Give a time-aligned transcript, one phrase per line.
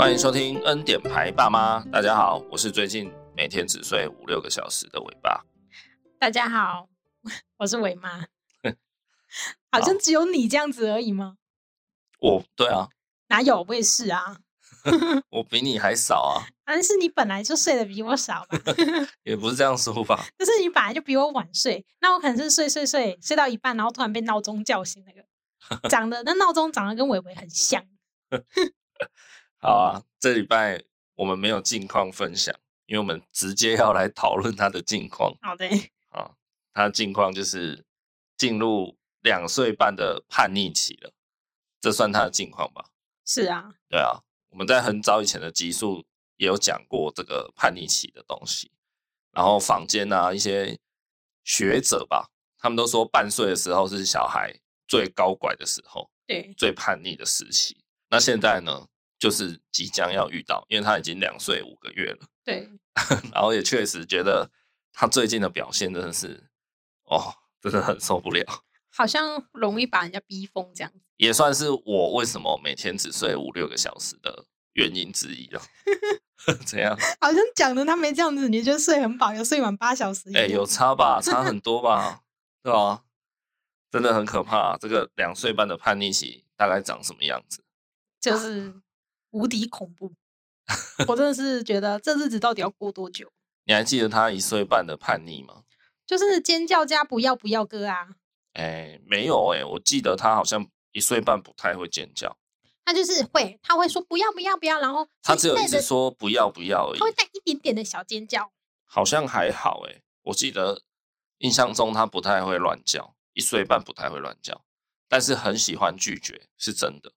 [0.00, 5.44] 欢迎收听恩典牌爸妈，大家好，我是最近每天只睡五六个小时的伟爸。
[6.18, 6.88] 大家好，
[7.58, 8.24] 我是伟妈。
[9.70, 11.36] 好像只有你这样子而已吗？
[12.18, 12.88] 我对啊，
[13.28, 13.62] 哪有？
[13.68, 14.38] 我也是啊。
[15.28, 16.48] 我比你还少啊。
[16.64, 18.58] 但是你本来就睡得比我少吧？
[19.24, 20.24] 也不是这样说吧。
[20.38, 27.84] 就是你本来就比我晚睡，那我可能是睡睡睡睡到一半，然后突然被闹钟叫醒那个，长得那闹钟长得跟伟伟很像。
[29.60, 30.82] 好啊，这礼拜
[31.16, 32.54] 我们没有近况分享，
[32.86, 35.36] 因为我们直接要来讨论他的近况。
[35.42, 35.66] 好的。
[36.08, 36.32] 啊，
[36.72, 37.84] 他的近况就是
[38.38, 41.12] 进入两岁半的叛逆期了，
[41.78, 42.86] 这算他的近况吧？
[43.26, 43.74] 是啊。
[43.88, 46.06] 对啊，我们在很早以前的集数
[46.38, 48.72] 也有讲过这个叛逆期的东西，
[49.32, 50.78] 然后坊间啊一些
[51.44, 57.84] 学者吧，他们都说半岁的时候是小孩最高拐的时候，对，最叛逆的时期。
[58.08, 58.88] 那现在呢，
[59.20, 62.68] 就是即将要遇到，因为他已经两岁五个月了，对，
[63.32, 64.50] 然后也确实觉得
[64.92, 66.48] 他最近的表现真的是，
[67.04, 75.62] 哦，真的很受不了，好像容易把人家逼疯这样，也算是我为什么每天只睡五六个小时的原因之一了。
[76.64, 76.96] 怎样？
[77.20, 80.30] 好像讲的他没这样子，你就睡很饱，有睡满八小时？
[80.34, 81.20] 哎、欸，有差吧？
[81.22, 82.22] 差很多吧？
[82.62, 83.04] 对吧？
[83.90, 84.78] 真的很可怕。
[84.78, 87.62] 这个两岁半的叛逆期大概长什么样子？
[88.18, 88.72] 就是
[89.30, 90.12] 无敌恐怖，
[91.06, 93.30] 我真的是觉得这日子到底要过多久？
[93.64, 95.62] 你还记得他一岁半的叛逆吗？
[96.06, 98.08] 就是尖叫加不要不要哥啊！
[98.54, 102.36] 哎、欸，没有哎、欸，我记得他好像一岁半不太会尖叫，
[102.84, 108.50] 他就是会，他会说不要不要不要，然后他只有一直说不要不要而已，他会带一点点的小尖叫，
[108.84, 110.82] 好像还好哎、欸，我记得
[111.38, 114.64] 印象中他不太会乱叫，一岁半不太会乱叫，
[115.08, 117.12] 但是很喜欢拒绝，是真的。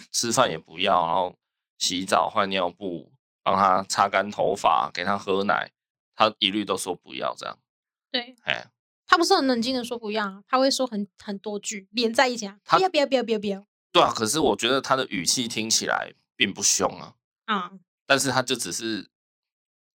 [0.00, 1.36] 对，吃饭也不要，然后
[1.78, 5.70] 洗澡换尿布，帮他擦干头发，给他喝奶，
[6.14, 7.58] 他一律都说不要这样。
[8.10, 8.66] 对，哎，
[9.06, 13.64] 他不是很冷静的说不要，他会说很很多句连在一起啊，不要不要不要不要不要。
[13.92, 17.14] 对啊，可是我觉得他的语气听起来并不凶啊。
[17.46, 19.10] 嗯，但是他就只是，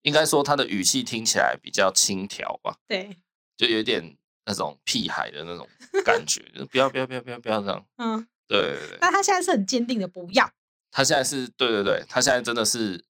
[0.03, 2.77] 应该说他的语气听起来比较轻佻吧。
[2.89, 3.17] 对，
[3.56, 5.69] 就有点那种屁孩的那种
[6.05, 7.87] 感觉，不要不要不要不要不要这样。
[7.99, 8.27] 嗯。
[8.47, 10.50] 对对对，但他现在是很坚定的，不要。
[10.91, 13.05] 他现在是对对对，他现在真的是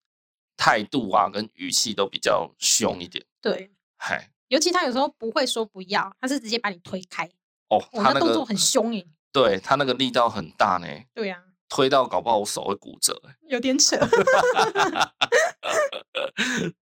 [0.57, 3.25] 态度啊跟语气都比较凶一点。
[3.41, 7.29] 对，嗨，尤其他有时候不会说不要，他是直接把你推开。
[7.69, 9.07] 哦，他、那个、动作很凶耶。
[9.33, 10.87] 对他那个力道很大呢。
[11.13, 13.21] 对呀、啊，推到搞不好我手会骨折。
[13.49, 13.97] 有点扯。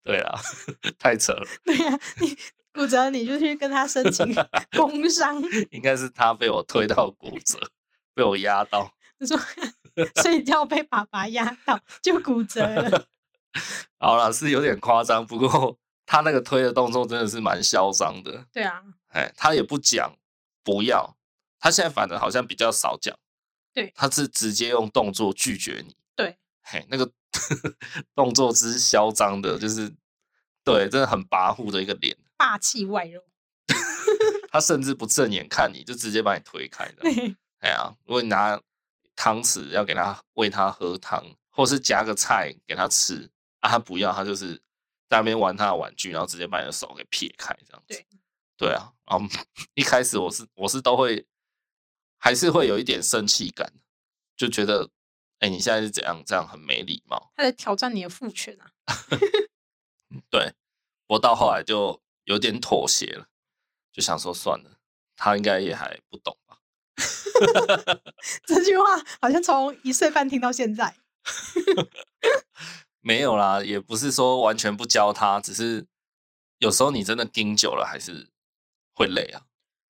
[0.05, 0.39] 对啊，
[0.99, 1.47] 太扯了。
[1.65, 2.37] 对呀、啊，你
[2.73, 4.35] 骨折你就去跟他申请
[4.77, 5.43] 工伤。
[5.71, 7.59] 应该是他被我推到骨折。
[8.15, 9.39] 被我压到，你说
[10.23, 13.07] 睡觉被爸爸压到就骨折了。
[13.99, 18.47] 好了，是有点夸张，不过他那个推的动作真的是蛮嚣张的。
[18.53, 20.17] 对啊，哎，他也不讲
[20.65, 21.17] 不要，
[21.61, 23.17] 他现在反而好像比较少讲。
[23.75, 25.97] 对，他是直接用动作拒绝你。
[26.15, 27.11] 对，嘿，那个
[28.15, 29.91] 动作之嚣张的，就是
[30.65, 33.23] 对，真的很跋扈的一个脸，霸气外露。
[34.51, 37.03] 他甚至不正眼看你，就直接把你推开的。
[37.63, 38.61] 哎呀，如果你拿
[39.15, 43.31] 汤匙要给他喂他喝汤，或是夹个菜给他吃
[43.61, 44.57] 啊，他不要，他就是
[45.09, 47.95] 在那边玩他的玩具，然后直接把你的手给撇开，这样子。
[47.95, 48.07] 对，
[48.57, 49.25] 对啊，然后
[49.75, 51.25] 一开始我是我是都会，
[52.19, 53.73] 还是会有一点生气感，
[54.37, 54.91] 就觉得，
[55.39, 56.21] 哎、欸，你现在是怎样？
[56.27, 57.33] 这样很没礼貌。
[57.37, 58.73] 他在挑战你的父权啊。
[60.31, 60.53] 对，
[61.07, 63.29] 我到后来就有点妥协了，
[63.93, 64.79] 就想说算了，
[65.15, 66.37] 他应该也还不懂。
[68.47, 68.85] 这句话
[69.21, 70.95] 好像从一岁半听到现在，
[73.01, 75.87] 没有啦，也不是说完全不教他，只是
[76.59, 78.29] 有时候你真的盯久了还是
[78.95, 79.47] 会累啊，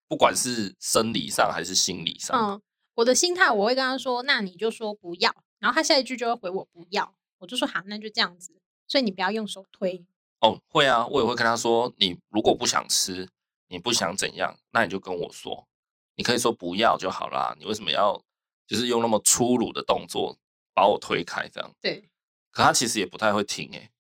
[0.08, 2.36] 不管是生理上还是心理上。
[2.36, 2.62] 嗯，
[2.94, 8.53] 我的心态我会跟他说，那你就说不要，然后他下一句就会回我不要，我就说好，那就这样子，
[8.86, 10.06] 所以你不要用手推。
[10.41, 13.28] 哦，会啊，我也会跟他说，你如果不想吃，
[13.68, 15.68] 你不想怎样，那你就跟我说。
[16.14, 18.22] 你可以说不要就好啦，你为什么要
[18.66, 20.38] 就是用那么粗鲁的动作
[20.74, 21.74] 把我推开这样？
[21.80, 22.10] 对，
[22.50, 23.91] 可他其实也不太会听诶，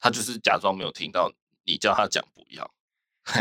[0.00, 1.30] 他就是假装没有听到
[1.64, 2.70] 你叫他讲不要。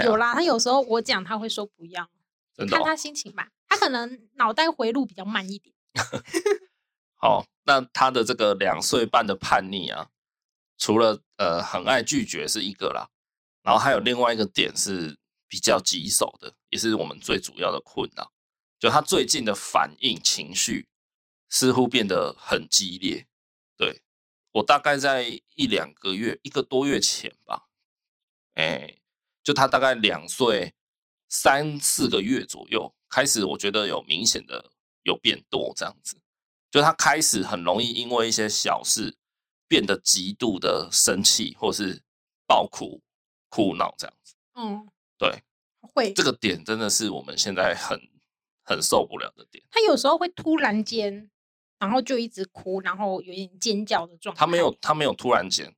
[0.04, 2.10] 有啦，他有时候我讲他会说不要，
[2.54, 2.80] 真的哦？
[2.80, 5.74] 看他心情吧，他可能脑袋回路比较慢一点。
[7.16, 10.10] 好，那他的这个两岁半的叛逆啊，
[10.78, 13.10] 除了呃很爱拒绝是一个啦，
[13.64, 15.18] 然后还有另外一个点是。
[15.48, 18.34] 比较棘手的，也是我们最主要的困扰。
[18.80, 20.88] 就他最近的反应情绪
[21.50, 23.28] 似乎变得很激烈，
[23.76, 24.02] 对，
[24.52, 27.70] 我大概在一两个月，一个多月前吧，
[28.54, 29.00] 哎、
[29.44, 30.76] 就他大概两岁
[31.28, 34.72] 三四个月左右，开始我觉得有明显的
[35.04, 36.22] 有变多这样子，
[36.70, 39.18] 就他开始很容易因为一些小事
[39.68, 42.04] 变得极度的生气，或是
[42.46, 43.02] 爆哭、
[43.50, 44.36] 哭闹这样子。
[44.54, 44.88] 嗯，
[45.18, 45.44] 对，
[45.82, 48.00] 会这个点真的是我们现在很
[48.64, 49.64] 很受不了的点。
[49.72, 51.30] 他有时候会突然间。
[51.80, 54.40] 然后就一直哭，然后有点尖叫的状态。
[54.40, 55.72] 他没有，他没有突然间，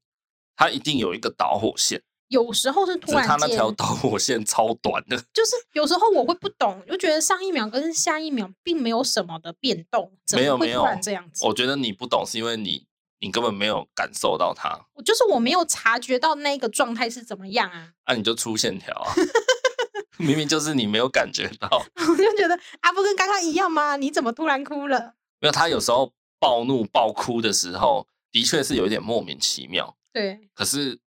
[0.55, 2.01] 他一定有一个导火线。
[2.29, 5.17] 有时候是突然间，他那条导火线超短的。
[5.33, 11.45] 就是有时候我会不懂，就觉得上一秒跟下一秒并没有什么的变动， 没有没有这样子。
[11.45, 12.87] 我觉得你不懂，是因为你
[13.19, 14.79] 你根本没有感受到他。
[15.05, 17.93] 就是我没有察觉到那个状态是怎么样啊？
[18.07, 19.13] 那、啊、你就出线条啊，
[20.17, 21.67] 明明就是你没有感觉到。
[21.95, 23.95] 我就觉得啊，不跟刚刚一样吗？
[23.97, 25.13] 你怎么突然哭了？
[25.41, 29.95] 因为他有时候暴怒、暴哭的时候，的确是有一点莫名其妙。
[30.11, 30.49] 对。
[30.53, 30.99] 可是，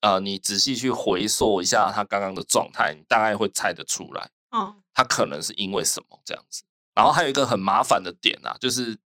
[0.00, 4.30] 呃，你仔细去回溯一下他刚刚的状态，你大概会猜得出来。
[4.50, 4.76] 哦。
[4.94, 6.62] 他可能是因为什么这样子？
[6.94, 8.98] 然后还有一个很麻烦的点啊，就是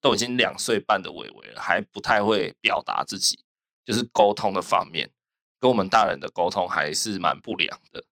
[0.00, 3.44] 都已经两岁半的伟伟了，还不太会表达自己，
[3.84, 5.10] 就是沟通的方面，
[5.58, 8.04] 跟我们大人的沟通还是蛮不良的。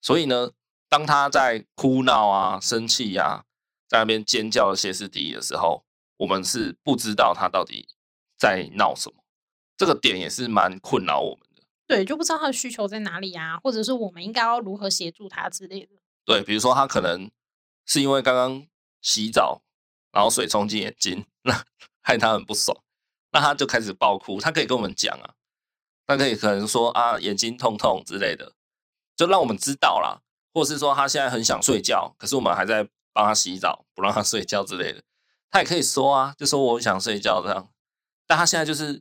[0.00, 0.52] 所以呢，
[0.88, 3.44] 当他在哭闹啊、生气呀、啊。
[3.86, 5.84] 在那边尖叫、歇斯底里的时候，
[6.16, 7.86] 我们是不知道他到底
[8.36, 9.22] 在闹什么，
[9.76, 11.62] 这个点也是蛮困扰我们的。
[11.86, 15.92] 对，就不知道他的需求在哪里啊，或者是我们应该要如何协助他之类的。
[16.24, 17.30] 对，比如说他可能
[17.84, 18.66] 是因为刚刚
[19.00, 19.62] 洗澡，
[20.14, 21.64] 然后水冲进眼睛， 那
[22.00, 22.76] 害他很不爽，
[23.32, 24.40] 那他就开始爆哭。
[24.40, 25.34] 他可以跟我们讲啊，
[26.06, 28.52] 他可以可能说啊，眼睛痛痛之类的，
[29.16, 30.22] 就让我们知道啦，
[30.52, 32.88] 或是说他现在很想睡觉，可是我们还在。
[33.16, 35.00] 帮他洗澡，不让他睡觉之类的，
[35.48, 37.70] 他也可以说啊，就说我想睡觉这样。
[38.26, 39.00] 但他现在就是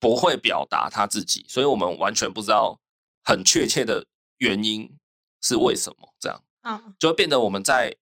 [0.00, 2.80] 不会表达他自己，所以我们完全不知道
[3.22, 4.06] 很确切的
[4.38, 4.96] 原因
[5.42, 6.42] 是为什么这样。
[6.62, 7.94] 嗯，就会变得我们在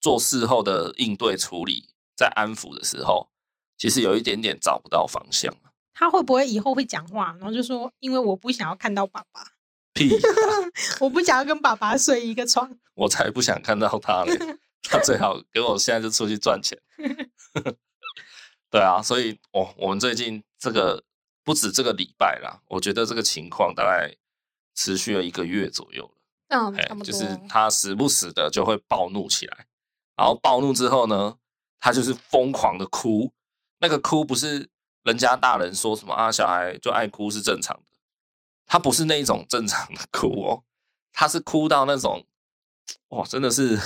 [0.00, 3.30] 做事后的应对处理，在安抚的时候，
[3.76, 5.54] 其实有一点点找不到方向。
[5.94, 9.44] 他会不会以后会讲话，然后就说，因为我不想要看到爸爸，
[9.92, 10.10] 屁，
[11.00, 14.38] 我不想要跟爸爸睡一个床，我才不想看到他嘞。
[14.90, 16.78] 他最好给我现在就出去赚钱，
[18.70, 21.04] 对啊，所以我，我们最近这个
[21.44, 24.16] 不止这个礼拜啦，我觉得这个情况大概
[24.74, 26.10] 持续了一个月左右了。
[26.48, 27.04] 嗯，差不多。
[27.04, 29.66] 就是他时不时的就会暴怒起来，
[30.18, 31.38] 然后暴怒之后呢，
[31.80, 33.32] 他就是疯狂的哭。
[33.78, 34.68] 那个哭不是
[35.04, 37.84] 人家大人说什么啊，小孩就爱哭是正常的，
[38.66, 40.64] 他不是那种正常的哭哦，
[41.12, 42.26] 他是哭到那种
[43.08, 43.80] 哇，真的是。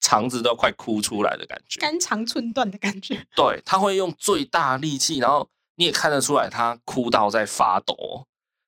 [0.00, 3.26] 肠子都快哭出来的感觉，肝肠寸断的感觉。
[3.34, 8.26] 对，他会用最大力气，然后你也看得出来，他哭到在发抖，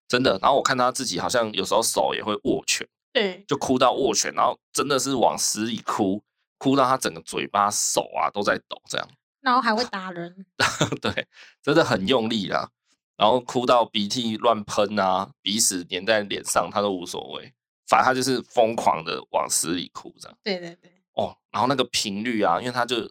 [0.08, 0.38] 真的。
[0.40, 6.22] 然后我看他自己好像有时候手也会握拳，对，就哭到握拳，然后真的是往死里哭，
[6.58, 9.08] 哭到他整个嘴巴、手啊都在抖，这样。
[9.40, 10.46] 然后还会打人，
[11.00, 11.26] 对，
[11.62, 12.70] 真的很用力啦。
[13.16, 17.54] 然后哭到鼻涕乱喷啊，鼻屎粘在脸上，他都无所谓，
[17.86, 20.38] 反正他就是疯狂的往死里哭，这样。
[20.42, 20.90] 对对对。
[21.12, 23.10] 哦，然后那个频率啊，因为他就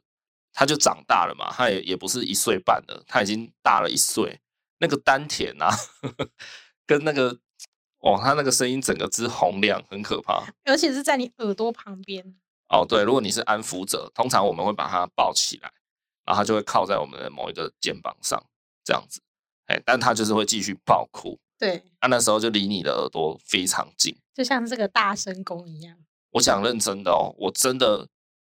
[0.53, 4.39] 他就长大了嘛，他也也不是一岁半了，他已经大了一岁。
[4.79, 5.69] 那个丹田啊，
[6.01, 6.29] 呵 呵
[6.85, 7.39] 跟那个
[7.99, 10.43] 哦，他那个声音整个之洪亮，很可怕。
[10.65, 12.35] 而且是在你耳朵旁边。
[12.69, 15.72] 哦，对，如果你是安抚者，通常我们会把他抱起来，
[16.25, 18.43] 然后他就会靠在我们的某一个肩膀上，
[18.84, 19.22] 这样子。
[19.67, 21.39] 哎，但他就是会继续爆哭。
[21.57, 25.98] 对，啊那时候就离你的耳朵非常近，就像这个大声公一样。
[26.31, 28.07] 我讲认真的哦，我真的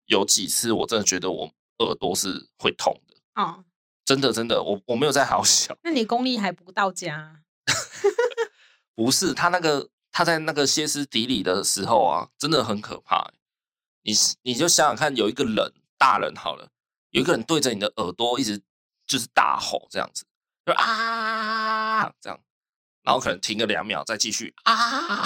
[0.05, 3.65] 有几次，我真的觉得我耳朵是会痛的哦，
[4.05, 5.75] 真的真的，我我没有在好笑。
[5.83, 7.41] 那你功力还不到家？
[8.95, 13.31] 不是，他那个他在那个歇斯底里的时候啊，真的很可怕。
[14.03, 16.69] 你你就想想看，有一个人大人好了，
[17.09, 18.61] 有一个人对着你的耳朵一直
[19.07, 20.25] 就是大吼这样子，
[20.65, 22.39] 就啊这样，
[23.01, 25.23] 然后可能停个两秒再继续啊，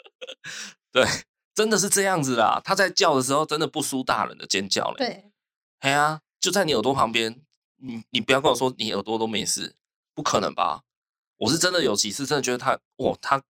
[0.92, 1.06] 对。
[1.52, 2.60] 真的是这样子啦！
[2.64, 4.96] 他在叫的时候，真的不输大人的尖叫嘞。
[4.98, 5.32] 对，
[5.80, 7.42] 哎呀，就在你耳朵旁边，
[7.76, 9.74] 你你不要跟我说你耳朵都没事，
[10.14, 10.84] 不可能吧？
[11.36, 13.42] 我是真的有几次真的觉得他，哇，他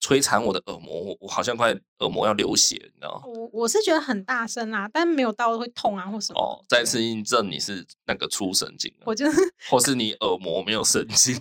[0.00, 3.22] 摧残我的耳膜，我我好像快耳膜要流血，你知道吗？
[3.26, 6.40] 我我是觉得很大声啦，但没有到会痛啊或什么。
[6.40, 11.40] 哦，再次印证你是那个粗神经，我就是，或是 你耳膜没有神经，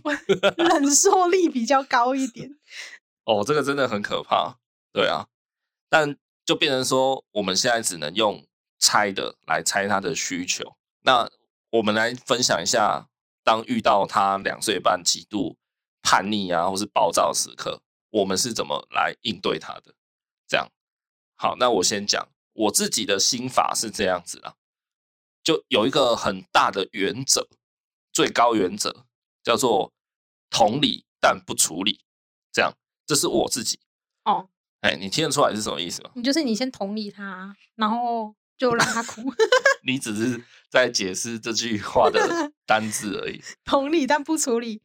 [0.58, 2.50] 忍受力比较高一点。
[3.26, 4.58] 哦，这个真的很可怕，
[4.92, 5.28] 对啊。
[5.90, 8.46] 但就变成说，我们现在只能用
[8.80, 10.76] 猜的来猜他的需求。
[11.02, 11.30] 那
[11.72, 13.08] 我们来分享一下
[13.44, 15.58] 当遇到他两岁半极度
[16.02, 17.82] 叛逆啊，或是暴躁时刻，
[18.16, 19.94] 我们是怎么来应对他的？
[20.48, 20.72] 这样，
[21.36, 24.56] 好，那我先讲我自己的心法是这样子啦，
[25.44, 27.50] 就有一个很大的原则，
[28.14, 29.06] 最高原则
[29.44, 29.92] 叫做
[30.50, 32.06] 同理但不处理，
[32.54, 32.72] 这样，
[33.06, 33.80] 这是我自己
[34.24, 34.50] 哦。
[34.80, 36.12] 哎，你听得出来是什么意思吗？
[36.16, 39.22] 你就是你先同理他，然后就让他哭。
[39.84, 43.42] 你只是在解释这句话的单字而已。
[43.66, 44.82] 同理但不处理，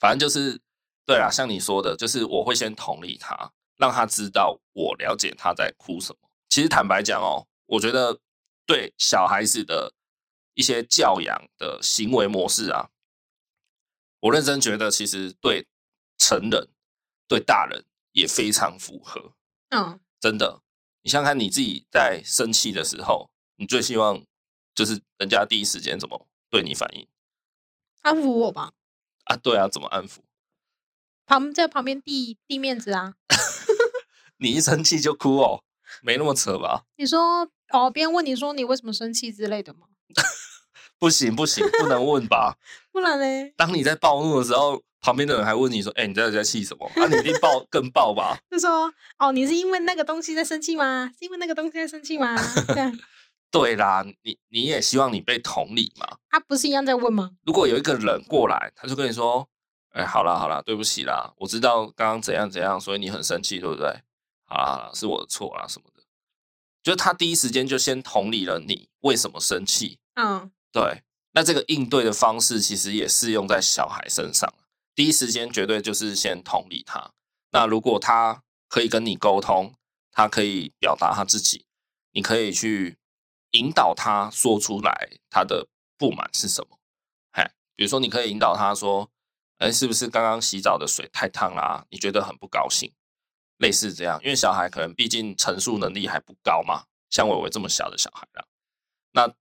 [0.00, 0.60] 反正就是
[1.08, 6.28] 对啊，像你说的，就是我会先同理他，让他知道我了解他在哭什么。
[6.50, 8.20] 其实坦白讲哦，我觉得
[8.66, 9.94] 对小孩子的
[10.52, 12.90] 一些教养的行为模式啊，
[14.20, 15.66] 我认真觉得其实对
[16.18, 16.68] 成人、
[17.26, 17.86] 对大人。
[18.12, 19.32] 也非常符合，
[19.68, 20.60] 嗯，真的。
[21.02, 24.20] 你想想看，你自己在生气的时候，你最希望
[24.74, 27.06] 就是人家第一时间怎么对你反应？
[28.00, 28.72] 安抚我吧。
[29.26, 30.18] 啊，对啊，怎么安抚？
[31.28, 33.14] 旁在旁边递递面子啊。
[34.40, 35.62] 你一生气就哭哦？
[36.02, 36.84] 没那么扯吧？
[36.96, 39.80] 你说哦，别人问你说你为什么生气之类的吗？
[40.98, 42.56] 不行不行，不能问吧？
[42.90, 43.52] 不然呢？
[43.56, 44.82] 当你在暴怒的时候。
[45.00, 46.84] 旁边的人还问你说：“哎、欸，你在在气什么？
[46.96, 51.08] 啊，你一定爆更暴吧？”就说：“哦，你是因为那个东西在生气吗？
[51.16, 52.34] 是因为那个东西在生气吗？”
[53.48, 56.16] 对啦，你你也希望你被同理嘛？
[56.28, 57.30] 他不是一样在问吗？
[57.46, 59.48] 如果有一个人过来，他就跟你说
[59.98, 63.86] ：“哎、欸，好啦好啦，对不起啦，我知道刚刚怎样怎样，所以你很生气，对不对？
[64.46, 66.04] 好啦好啦，是我的错啦什么的。”
[66.84, 69.98] 就是他第一时间就先同理了你为什么生气。
[70.14, 71.02] 嗯，对。
[71.32, 74.52] 那这个应对的方式其实也适用在小孩身上。
[74.94, 77.12] 第一时间绝对就是先同理他。
[77.50, 79.74] 那如果他可以跟你沟通，
[80.12, 81.66] 他可以表达他自己，
[82.12, 82.96] 你可以去
[83.50, 85.66] 引导他说出来他的
[85.98, 86.78] 不满是什么。
[87.32, 87.44] 嘿，
[87.76, 89.10] 比如说你可以引导他说
[89.58, 91.84] ：“哎，是不是刚刚洗澡的水太烫啦？
[91.90, 92.92] 你觉得很不高兴？”
[93.58, 98.44] 类似这样，因为小孩可能毕竟陈述能力还不高嘛，像伟伟这么小的小孩啦，
[99.12, 99.34] 那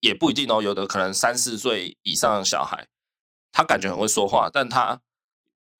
[0.00, 0.62] 也不一定哦。
[0.62, 2.88] 有的可能三四岁以上的小孩。
[3.50, 5.00] 他感觉很会说话，但他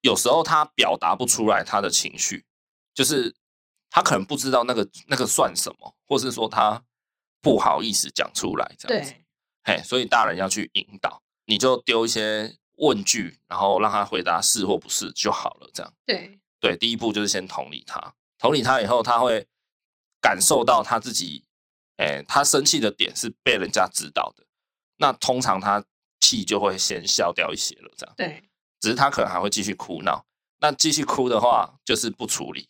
[0.00, 2.44] 有时候他表达不出来他的情绪，
[2.94, 3.36] 就是
[3.90, 6.82] 他可能不知道那个那个算什么，或是说他
[7.40, 9.14] 不好意思讲出来这样子。
[9.62, 15.70] 嘿，所以大人要去引导，你就丢一些问句，然后让他回答是或不是就好了。
[15.72, 19.46] 这样对对，第一步就是先同理他，同理他以后，他会
[20.20, 21.44] 感受到他自己，
[21.96, 24.44] 哎，他生气的点是被人家知道的。
[24.96, 25.84] 那通常他。
[26.20, 28.14] 气就会先消掉一些了，这样。
[28.16, 28.42] 对，
[28.80, 30.26] 只是他可能还会继续哭闹。
[30.58, 32.68] 那继续哭的话，就是不处理，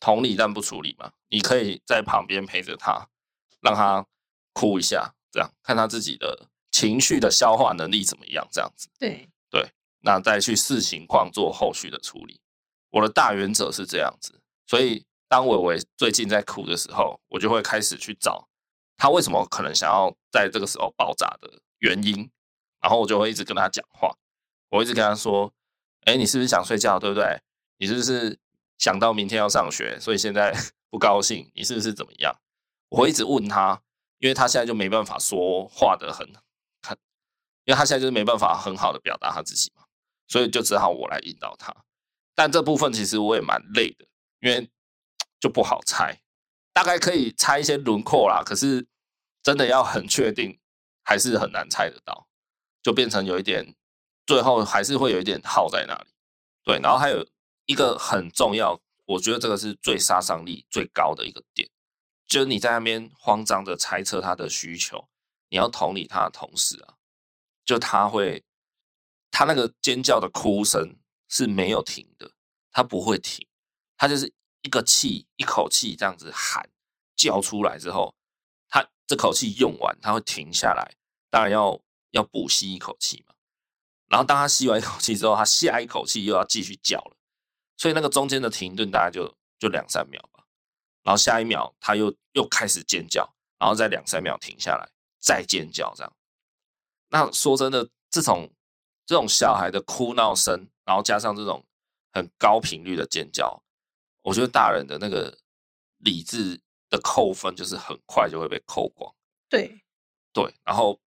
[0.00, 1.12] 同理但不处理嘛。
[1.28, 3.06] 你可以在旁边陪着他，
[3.60, 4.06] 让他
[4.54, 8.88] 哭一下，这样看他自己的情绪的消化能力怎么样，这样子。
[8.98, 9.28] 对对，
[10.06, 12.40] 那再去视情况做后续的处理。
[12.90, 18.48] 我的大原则是这样子，所以当伟伟最近在哭的时候，我就会开始去找
[18.96, 22.30] 他为什么可能想要在这个时候爆炸的原因。
[22.80, 24.14] 然后我就会一直跟他讲话，
[24.68, 25.52] 我一直跟他说
[26.06, 27.40] ：“哎，你是不是想睡觉，对不对？
[27.78, 28.38] 你是不是
[28.78, 30.54] 想到明天要上学，所以现在
[30.88, 31.50] 不高兴？
[31.54, 32.32] 你是不是怎么样？”
[32.90, 33.82] 我会一直问他，
[34.18, 36.24] 因为他现在就没办法说话的很
[36.82, 36.96] 很，
[37.64, 39.82] 因为他现在就是没办法很好的表达他自己嘛，
[40.28, 41.74] 所以就只好我来引导他。
[42.34, 44.06] 但这部分其实我也蛮累的，
[44.40, 44.70] 因为
[45.40, 46.20] 就不好猜，
[46.72, 48.86] 大概可以猜一些轮廓啦，可是
[49.42, 50.58] 真的要很确定，
[51.02, 52.26] 还是很难猜得到。
[52.82, 53.74] 就变成有一点，
[54.26, 56.06] 最后还是会有一点耗在那里，
[56.62, 56.78] 对。
[56.78, 57.26] 然后还有
[57.64, 61.68] 一个很重要，我觉得这个是最杀伤力最高的一个点，
[62.28, 65.08] 就是你在那边慌张的猜测他的需求，
[65.48, 66.94] 你要同理他的同时啊，
[67.64, 68.44] 就他会，
[69.38, 70.96] 他那个尖叫的哭声
[71.28, 72.32] 是没有停的，
[72.72, 73.46] 他不会停，
[73.98, 76.66] 他就是一个气一口气这样子喊
[77.14, 78.14] 叫出来之后，
[78.70, 80.96] 他这口气用完，他会停下来，
[81.28, 81.78] 当然要。
[82.12, 83.34] 要补吸一口气嘛，
[84.08, 87.16] 然后当他吸完一口气之后，他下一口气又要继续叫了，
[87.76, 90.44] 所以那个中间的停顿大概就就两三秒吧，
[91.02, 94.88] 然后下一秒他又又开始尖叫，然后再两三秒停下来
[95.20, 96.16] 再尖叫这样。
[97.08, 98.50] 那说真的，这种
[99.06, 101.64] 这种小孩的哭闹声，然后加上这种
[102.12, 103.62] 很高频率的尖叫，
[104.22, 105.38] 我觉得大人的那个
[105.98, 106.60] 理智
[106.90, 109.14] 的扣分就是很快就会被扣光。
[109.48, 109.80] 对
[110.32, 111.00] 对，然后。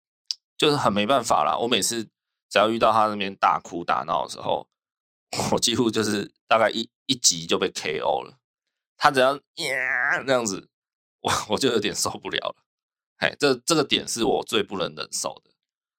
[0.58, 1.54] 就是很没办法啦。
[1.54, 2.02] 我每次
[2.48, 4.66] 只要遇到他那边大哭大闹的时候，
[5.52, 8.38] 我几乎就是大概一一集就被 KO 了。
[8.96, 10.70] 他只要呀那样子，
[11.20, 12.64] 我我就有点受不了了。
[13.18, 15.45] 哎，这这个点是我最不能忍受的。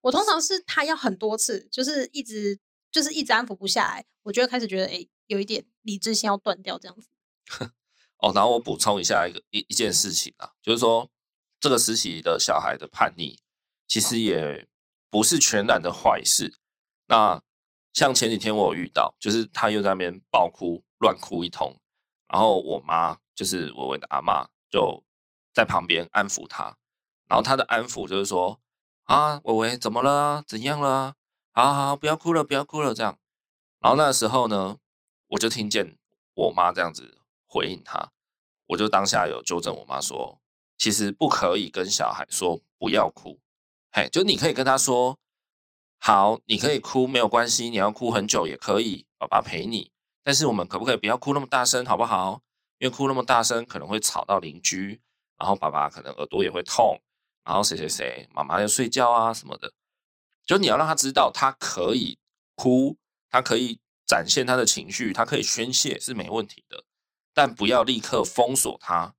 [0.08, 2.58] 我通常是他要很多次，就是一直
[2.90, 7.10] 就是一直安抚不下来，我就会开始觉得哎、有一点理智性要断掉这样子。
[8.20, 11.12] 哦，然后我补充一下一个一一件事情啊，就是说
[11.60, 13.38] 这个时期的小孩的叛逆，
[13.86, 14.66] 其实也
[15.10, 16.58] 不是全然的坏事。
[17.08, 17.44] 那
[17.92, 21.78] 像前几天我有遇到，就是他又在那边爆哭、乱哭一通，
[22.30, 25.04] 然后我妈就是我我的阿妈就
[25.54, 26.78] 在旁边安抚他，
[27.28, 28.62] 然后他的安抚就是说
[29.08, 30.44] 啊，伟伟怎么了？
[30.46, 31.16] 怎样了？
[31.52, 33.18] 好好，不要哭了，不要哭了，这样。
[33.80, 34.78] 然后那时候呢，
[35.30, 35.98] 我就听见
[36.34, 38.12] 我妈这样子回应他，
[38.68, 40.40] 我就当下有纠正我妈说，
[40.78, 43.40] 其实不可以跟小孩说不要哭，
[43.92, 45.18] 嘿，就你可以跟他说。
[46.00, 47.72] 好，你可以哭，没有关系。
[47.72, 49.92] 你要哭很久也可以，爸爸陪你。
[50.24, 52.42] 但是我们可不可以不要哭那么大声，好不好？
[52.78, 55.02] 因为哭那么大声可能会吵到邻居，
[55.40, 57.02] 然后爸爸可能耳朵也会痛，
[57.48, 59.72] 然后谁谁谁，妈妈要睡觉啊什么的。
[60.46, 62.20] 就你要让他知道，他可以
[62.56, 62.98] 哭，
[63.30, 66.84] 他可以展现他的情绪，他可以宣泄是没问题的，
[67.34, 69.16] 但不要立刻封锁他，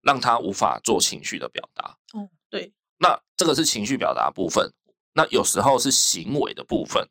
[0.00, 1.98] 让他无法做情绪的表达。
[2.14, 4.72] 哦，对，那这个是情绪表达部分。
[5.12, 7.06] 那有时候是行为的部分，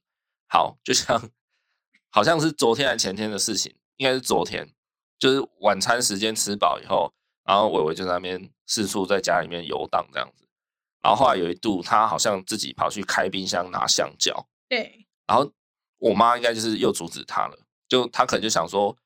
[0.48, 1.29] 好，就像
[2.10, 4.67] 好像是昨天还前天的事情，应该是昨天，
[5.19, 10.44] 就是晚餐时间吃饱以后，然后伟伟就在那边四处在家里面游荡这样子，
[11.05, 15.47] 然后后来有一度他好像自己跑去开冰箱拿香蕉，对，然后
[16.00, 17.55] 我妈应该就是又阻止他了，
[17.88, 18.97] 就他可能就想说，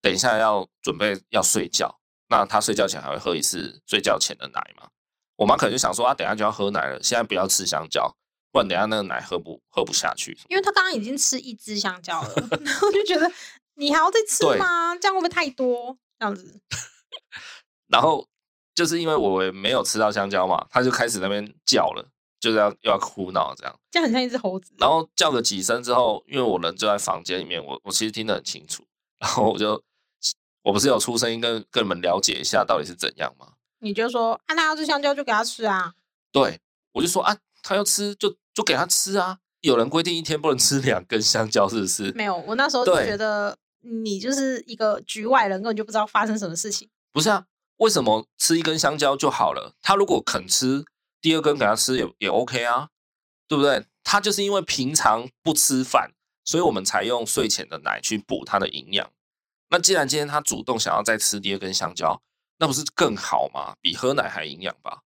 [0.00, 1.94] 等一下要准备要睡觉，
[2.30, 4.88] 那他睡觉前还会喝一次睡觉前的奶嘛，
[5.36, 8.16] 我妈可能就想说啊，等一下就要喝奶了，现在不要吃香蕉。
[8.50, 13.30] 不然等下那个奶喝不喝不下去，因为他刚刚已经吃一只香蕉了， 然后就觉得
[13.76, 14.94] 你还要再吃吗？
[14.96, 15.96] 这样会不会太多？
[16.18, 16.60] 这样子，
[17.88, 18.28] 然后
[18.74, 22.08] 就是因为我没有吃到香蕉嘛，他就开始那边叫了，
[22.40, 24.72] 就是要又要哭闹这样，这样很像一只猴子。
[24.78, 28.84] 然后叫了几声之后，因为我人就在房间里面，我我其实听得很清楚，
[29.18, 29.82] 然后我就
[30.62, 33.54] 我不是有出声音跟跟你们了解一下到底是怎样吗？
[33.80, 35.94] 你就说啊，他要吃香蕉就给他吃啊，
[36.30, 36.60] 对，
[36.92, 38.36] 我就说啊，他要吃就。
[38.54, 39.38] 就给他吃啊！
[39.62, 42.12] 有人规定一天不能吃两根香蕉，是不是？
[42.12, 46.86] 没有，我那时候就觉得你就是一个局外人，根本就不知道发生什么事情。
[47.14, 47.46] 不是啊，
[47.82, 49.74] 为什么吃一根香蕉就好了？
[49.82, 50.84] 他如果肯吃
[51.20, 52.90] 第二根给他吃也也 OK 啊，
[53.48, 53.84] 对不对？
[54.04, 56.12] 他就是因为平常不吃饭，
[56.44, 59.10] 所以我们才用睡前的奶去补他的营养。
[59.70, 62.22] 那既然今天他主动想要再吃第二根香蕉，
[62.58, 63.74] 那不是更好吗？
[63.80, 65.02] 比喝奶还营养吧？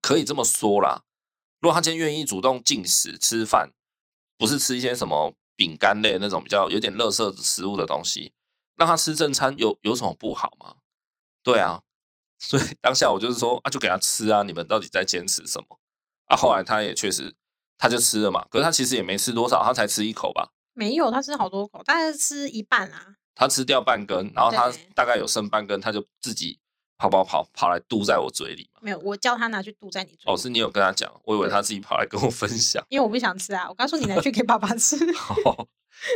[0.00, 1.02] 可以这么说啦。
[1.60, 3.72] 如果他今天愿意主动进食吃饭，
[4.38, 8.32] 不是吃一些什么饼干类那种比较有点垃圾食物的东西，
[8.76, 10.76] 让他吃正餐有有什么不好吗？
[11.42, 11.82] 对啊，
[12.38, 15.78] 所以 当下我就是说啊，就给他吃啊，你们到底在坚持什么？
[16.26, 17.34] 啊，后来他也确实
[17.78, 20.50] 他就吃了嘛，可是他其实也没吃多少，他才吃一口吧？
[20.74, 23.16] 没有，他吃好多口，大概吃一半啊。
[23.34, 26.58] 他吃掉半根，然后他大概有剩半根，他就自己。
[26.98, 30.22] 跑跑跑跑来嘟在我嘴里没有，我叫他拿去嘟在你嘴里。
[30.24, 32.82] 哦，是你有跟他讲，我以为他自己跑来跟我分享。
[32.88, 34.96] 因为我不想吃啊，我刚说你拿去给爸爸吃。
[35.44, 35.68] 哦，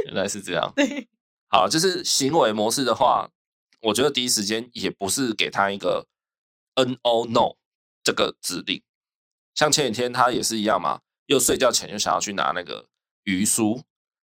[0.06, 0.72] 原来是这样。
[0.74, 1.06] 对，
[1.50, 3.28] 好，就是行为模式的话，
[3.80, 6.06] 我觉得第一时间也不是给他一个
[6.76, 7.56] “no no”
[8.02, 8.82] 这个指令。
[9.54, 12.86] 像前几天他也是一样嘛，又睡觉前就想要去拿那个
[13.24, 13.82] 鱼酥，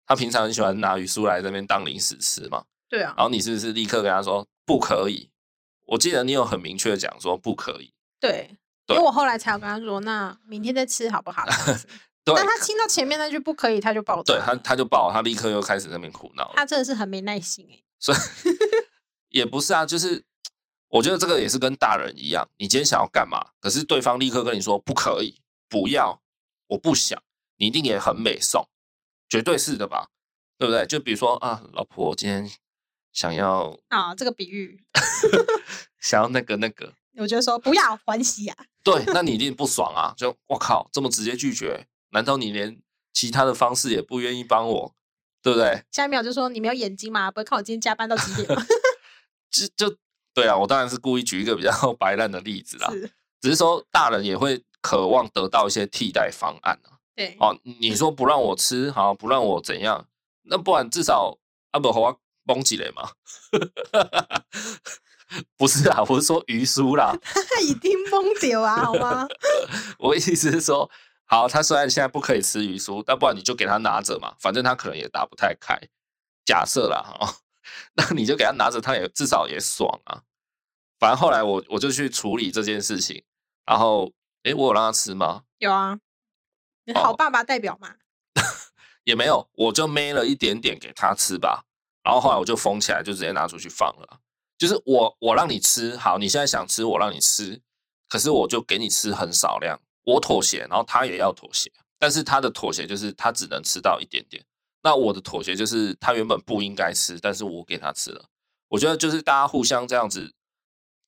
[0.07, 2.65] 他平常很喜欢拿鱼酥来这边当零食吃嘛。
[2.89, 3.15] 对啊。
[3.17, 5.31] 然后你是不是立刻跟他说不可以？
[5.87, 8.57] 我记得你有很明确的讲说不可以，对，
[8.89, 11.45] 因为我后来才有跟他说，那明天再吃好不好？
[12.25, 16.51] 对，但他听到前面那句不可以，他就爆炸，对他他就爆，他立刻又开始在那边哭闹。
[16.57, 18.19] 他真的是很没耐心哎，所以
[19.35, 20.25] 也不是啊，就是
[20.89, 26.23] 我觉得这个也是跟大人一样，你今天想要干嘛，可是对方立刻跟你说不可以，不要，
[26.69, 27.21] 我不想，
[27.57, 28.69] 你一定也很美送，
[29.29, 30.09] 绝对是的吧？
[30.57, 30.87] 对不对？
[30.87, 32.51] 就比如说啊，老婆今天。
[33.13, 34.83] 想要啊，这个比喻，
[36.03, 38.57] 想要那个那个， 我就说不要欢喜啊。
[38.83, 40.13] 对，那你一定不爽啊！
[40.17, 42.77] 就我靠，这么直接拒绝，难道你连
[43.13, 44.95] 其他的方式也不愿意帮我，
[45.41, 45.85] 对不对？
[45.93, 47.31] 下一秒就说你没有眼睛吗？
[47.31, 48.61] 不会看我今天加班到几点吗？
[49.77, 49.97] 就就
[50.35, 52.91] 对啊，我当然是故意举一个比较 白烂的例子啦。
[52.91, 56.99] 是，只是说大人也会渴望得到一些替代方案啊。
[57.15, 60.09] 对，哦，你说不让我吃，好，不让我怎样？
[60.43, 61.39] 那不然至少
[61.71, 63.11] 阿伯和崩起来嘛？
[65.57, 67.17] 不是啊，我是说鱼酥啦。
[67.23, 69.27] 他已经崩掉啊，好吗？
[69.99, 70.91] 我意思是说，
[71.25, 75.79] 好，他虽然现在不可以吃鱼酥，但不然你就给他拿着嘛，反正他可能也打不太开。
[76.45, 77.37] 假设啦，哈，
[77.95, 80.23] 那你就给他拿着，他也至少也爽啊。
[80.99, 83.23] 反正后来我我就去处理这件事情，
[83.67, 84.13] 然后，
[84.45, 85.45] 诶、欸，我有让他吃吗？
[85.59, 85.99] 有啊。
[86.87, 87.97] 你好爸爸代表嘛？
[89.05, 91.65] 也没有，我就咩了一点点给他吃吧。
[92.03, 94.21] 然后后来我就封起来，就直接拿出去放了。
[94.59, 97.61] 就是我我让你吃好，你现在想吃，我让你吃，
[98.09, 101.73] 可是我就给你吃很少量，我妥协，然后他也要妥协。
[101.99, 104.45] 但是他的妥协就是他只能吃到一点点。
[104.85, 108.27] 那我的妥协就是他原本不应该吃，但是我给他吃了。
[108.69, 110.35] 我觉得就是大家互相这样子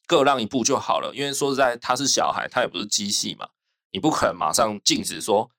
[0.07, 1.13] 各让一步就好了。
[1.15, 3.49] 因为说实在，他是小孩，他也不是机器嘛，
[3.93, 5.51] 你不可能马上禁止说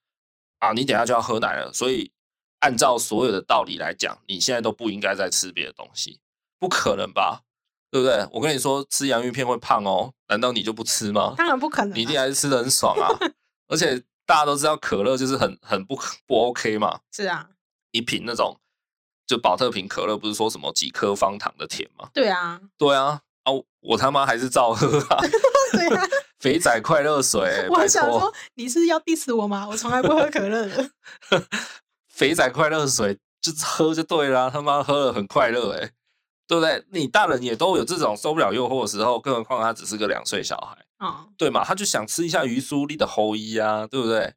[0.59, 1.71] 啊，你等下就要喝奶了。
[1.71, 2.11] 所以
[2.59, 6.19] 按照所有的道理来讲，你现在都不应该再吃别的东西，
[6.59, 7.43] 不可能吧？
[7.91, 8.27] 对不对？
[8.31, 11.35] 我跟你说，吃洋芋片会胖哦，难道你就不吃吗？
[11.37, 13.07] 当然不可能，你一定还是吃的很爽啊。
[13.69, 17.01] 而且大家都知道可乐就是很很不不 OK 嘛。
[17.11, 17.49] 是啊。
[17.97, 18.55] 一瓶那种
[19.25, 22.07] 就宝特瓶可乐，不是说什么几颗方糖的甜吗？
[22.13, 25.17] 对啊，对啊，啊，我他妈还是照喝啊！
[25.73, 26.03] 对啊，
[26.39, 29.67] 肥仔快乐水， 我想说你是要 diss 我吗？
[29.67, 30.91] 我从来不喝可乐的。
[32.07, 35.91] 肥仔快乐水就喝就对啦，他妈喝了很快乐哎，
[36.47, 36.85] 对不对？
[36.91, 41.65] 你大人也都有这种受不了诱惑的时候，更何况他只是个两岁小孩啊，嗯、对嘛？
[41.65, 44.33] 他就想吃一下鱼酥，你的后衣啊，对不对？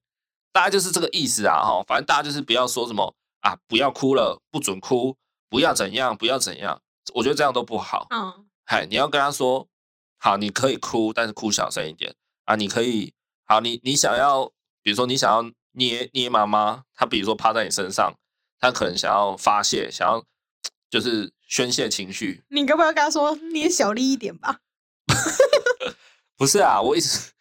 [0.53, 3.15] 大家就是这个意思啊，哈，反正大家就是不要说什么。
[3.41, 3.57] 啊！
[3.67, 5.17] 不要哭了，不准哭，
[5.49, 6.81] 不要怎样，不要怎样。
[7.15, 8.07] 我觉得这样都不好。
[8.11, 9.69] 嗯，嗨，你要跟他说，
[10.19, 12.57] 好，你可以哭，但是哭小声一点啊。
[12.57, 13.13] 你可以，
[13.47, 14.47] 好，你你想要，
[14.83, 18.15] 比如说你想要捏捏妈妈，她比如说趴在你身上，
[18.59, 20.25] 她可能想要发泄，想要
[20.91, 22.45] 就是宣泄情绪。
[22.49, 24.61] 你可不可以跟他说捏小力一点吧？
[26.37, 27.33] 不是啊，我意思。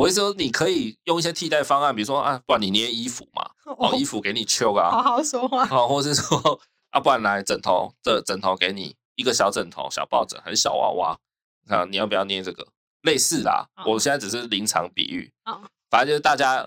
[0.00, 6.58] 我意思说，你可以用一些替代方案，比如说啊，不然你捏衣服嘛， 哦，衣服给你揪啊，好好说话，好，或是说
[6.90, 11.18] 啊，不然来枕头，这枕头给你一个小枕头、小抱枕，还是小娃娃，
[11.68, 12.66] 啊，你要不要捏这个？
[13.02, 15.30] 类似啦，我现在只是临场比喻，
[15.90, 16.66] 反正就是大家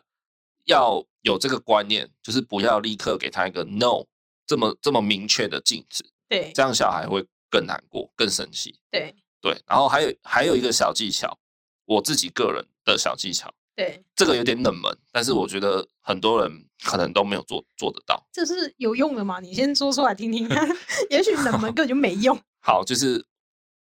[0.66, 4.06] 要有这个观念，就是不要立刻给他一个 no
[4.46, 11.38] 这么这么明确的禁止，对，这样小孩会更难过、更生气，对对，然后还有还有一个小技巧，
[11.86, 12.66] 我自己个人。
[12.86, 18.22] 的小技巧，对，这个有点冷门，但是我觉得很多人可能都没有做做得到。
[18.30, 19.40] 这是有用的吗？
[19.40, 20.68] 你先说出来听听看。
[21.10, 22.38] 也许冷门根本就没用。
[22.60, 23.26] 好，就是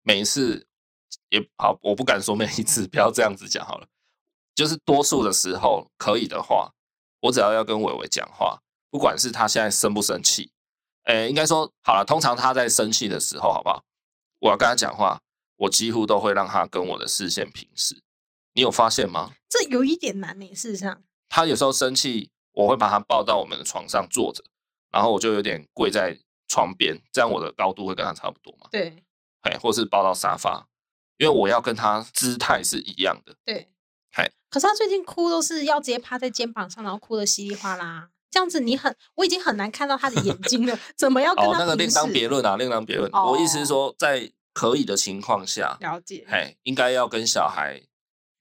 [0.03, 0.65] 每一次
[1.31, 3.88] 也好，我不敢说每一次，不要这样子讲好了。
[4.55, 6.71] 就是多数的时候可以的话，
[7.23, 10.53] 我只要要跟伟伟讲话，不管是他现在生不生气，
[11.07, 13.83] 诶，应该说好了，通常他在生气的时候，好不好？
[14.38, 15.21] 我要跟他讲话，
[15.62, 18.03] 我几乎都会让他跟我的视线平视。
[18.55, 19.33] 你有发现吗？
[19.48, 20.55] 这有一点难呢。
[20.55, 24.42] 事实上，他有时候生气，我会把他抱到我们的床上坐着，
[24.90, 28.66] 然后我就有点跪在床边，这样我的高度会跟他差不多嘛？
[28.70, 29.05] 对，
[29.42, 30.66] 哎，或是抱到沙发，
[31.18, 33.37] 因为我要跟他姿态是一样的。
[33.44, 33.68] 对，
[34.16, 40.79] 哎可是他最近哭都是要直接趴在肩膀上，然后哭得稀里哗啦，这样子你很，我已经很难看到他的眼睛了。
[40.98, 41.51] 怎么要跟他？
[41.53, 43.09] 哦，那个另当别论啊，另当别论。
[43.12, 47.83] 哦，我意思是说，在可以的情况下，了解，嘿，应该要跟小孩。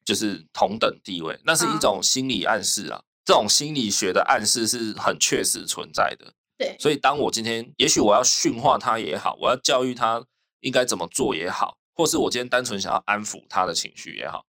[0.03, 3.01] 就是同等地位，那是一种心理暗示啊。
[3.23, 6.33] 这种心理学的暗示是很确实存在的。
[6.57, 10.25] 对，所以当我今天，也许我要训话他也好，我要教育他
[10.61, 14.43] 应该怎么做也好，或是我今天单纯想要安抚他的情绪也好，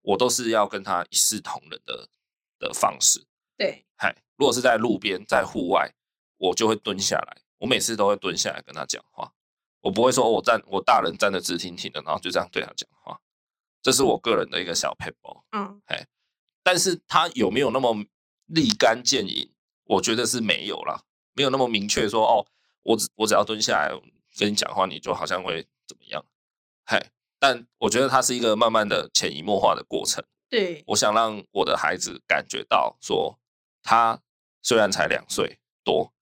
[0.00, 2.08] 我都是要跟他一视同仁的
[2.58, 3.22] 的方式。
[3.58, 5.92] 对，嗨，如果是在路边，在户外，
[6.38, 9.30] 我就会蹲下来，我每次都会蹲下来跟他讲话，
[9.86, 13.20] 我不会说我站，我大人站得直挺挺的，然后就这样对他讲话。
[13.80, 16.04] 这是我个人的一个小 paper，嗯，哎，
[16.64, 17.94] 但是他有没有那么
[18.46, 19.52] 立竿见影？
[19.84, 22.44] 我觉得是没有啦，没有那么明确说哦，
[22.82, 23.92] 我只我只要蹲下来
[24.36, 26.26] 跟你讲话，你就好像会怎么样？
[26.84, 26.98] 嘿，
[27.38, 30.24] 但我觉得它是一个慢慢的潜移默化的过程。
[30.48, 33.38] 对，我想让我的孩子感觉到说，
[33.84, 34.20] 他
[34.62, 36.12] 虽然才两岁多，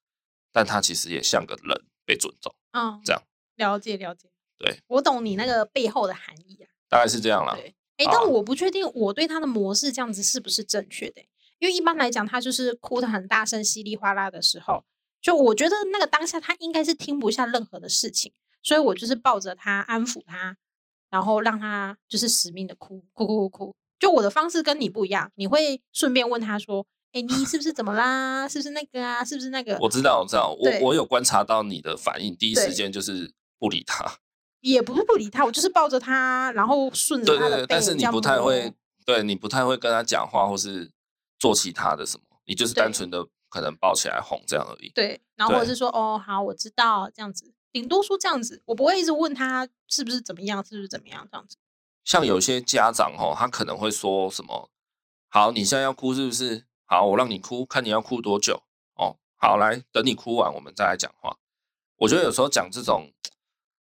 [0.52, 2.54] 但他其实也像个人被尊重。
[2.72, 3.22] 嗯，这样
[3.56, 6.68] 了解了解，对，我懂你那个背后的含义啊。
[6.88, 7.54] 大概是这样了。
[7.56, 11.22] 对，哎，但我不确定我对他的模式这样子是不是正确的，
[11.58, 14.84] 因为一般来讲，他就是哭的很大声、稀里哗啦的时候，
[15.20, 20.56] 就我觉得那个当下他应该是听不下任何的事情，所以我就是抱着他安抚他，
[21.10, 23.74] 然后让他就是死命的哭，哭哭哭哭。
[23.98, 28.46] 就我的方式跟你不一样，你会顺便问他说：“哎，你是不是怎么啦？
[28.46, 29.24] 是不是那个啊？
[29.24, 33.32] 是不是那个？”我知道，我知道，我我有观察到你的反应，第一时间就是
[33.64, 34.04] 不理他。
[34.60, 37.50] 也不是不理他，我就是抱着他，然后顺着他的背。
[37.50, 38.74] 对对对，但是你不太会，
[39.06, 40.90] 对你不太会跟他讲话，或是
[41.38, 44.90] 做其他的什么，你就是单纯的可能抱起来哄这样而已。
[44.94, 51.56] 对，然后或者是说哦，好，我知道这样子，顶多说这样子，我不会一直问他是不是怎么样，是不是怎么样这样子。
[52.04, 54.70] 像有些家长哦，他可能会说什么，
[55.28, 56.66] 好，你现在要哭是不是？
[56.86, 58.62] 好，我让你哭，看你要哭多久
[58.96, 59.16] 哦。
[59.36, 61.36] 好，来等你哭完，我们再来讲话。
[61.96, 63.10] 我觉得有时候讲这种，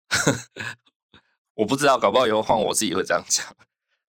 [1.55, 3.44] 我不知道，搞不好以后换我自己会这样讲。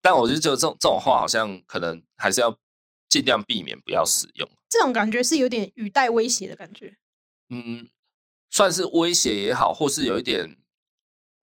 [0.01, 2.57] 但我就觉得这种这种话，好像可能还是要
[3.09, 4.49] 尽量避免不要使用。
[4.69, 6.97] 这种感觉是有点语带威胁的感觉。
[7.49, 7.89] 嗯，
[8.51, 10.57] 算是威胁也好，或是有一点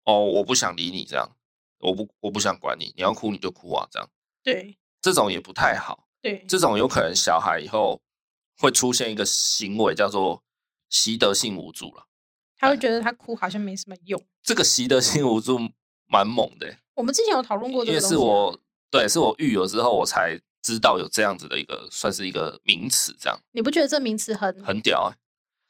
[0.06, 1.36] 哦，我不想理你这样，
[1.80, 4.10] 我不我不想管你，你要哭你就哭啊这样。
[4.42, 6.08] 对，这种也不太好。
[6.22, 8.02] 对，这种有可能小孩以后
[8.58, 10.44] 会出现一个行为叫做
[10.90, 12.08] 习得性无助了。
[12.60, 14.24] 他会觉得他哭好像没什么用。
[14.43, 15.58] 这个习得性无助
[16.06, 16.78] 蛮猛的。
[16.93, 18.60] 我们之前有讨论过这个东西，因为是我
[18.91, 23.39] 对，是我育有之后我才知道有这样子的一个算是一个名词，这样。
[23.52, 25.17] 你不觉得这名词很很屌、欸？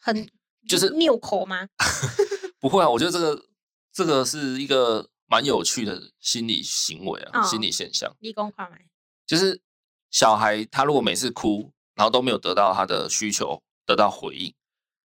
[0.01, 0.27] 很
[0.67, 1.69] 就是拗口吗？
[2.59, 3.45] 不会啊，我觉得这个
[3.93, 8.11] 这个是一个蛮有趣的心理行为啊，哦、心理现象。
[8.19, 8.69] 理工化
[9.27, 9.61] 就是
[10.09, 14.53] 小孩他如果每次哭，然后都没有得到他的需求得到回应，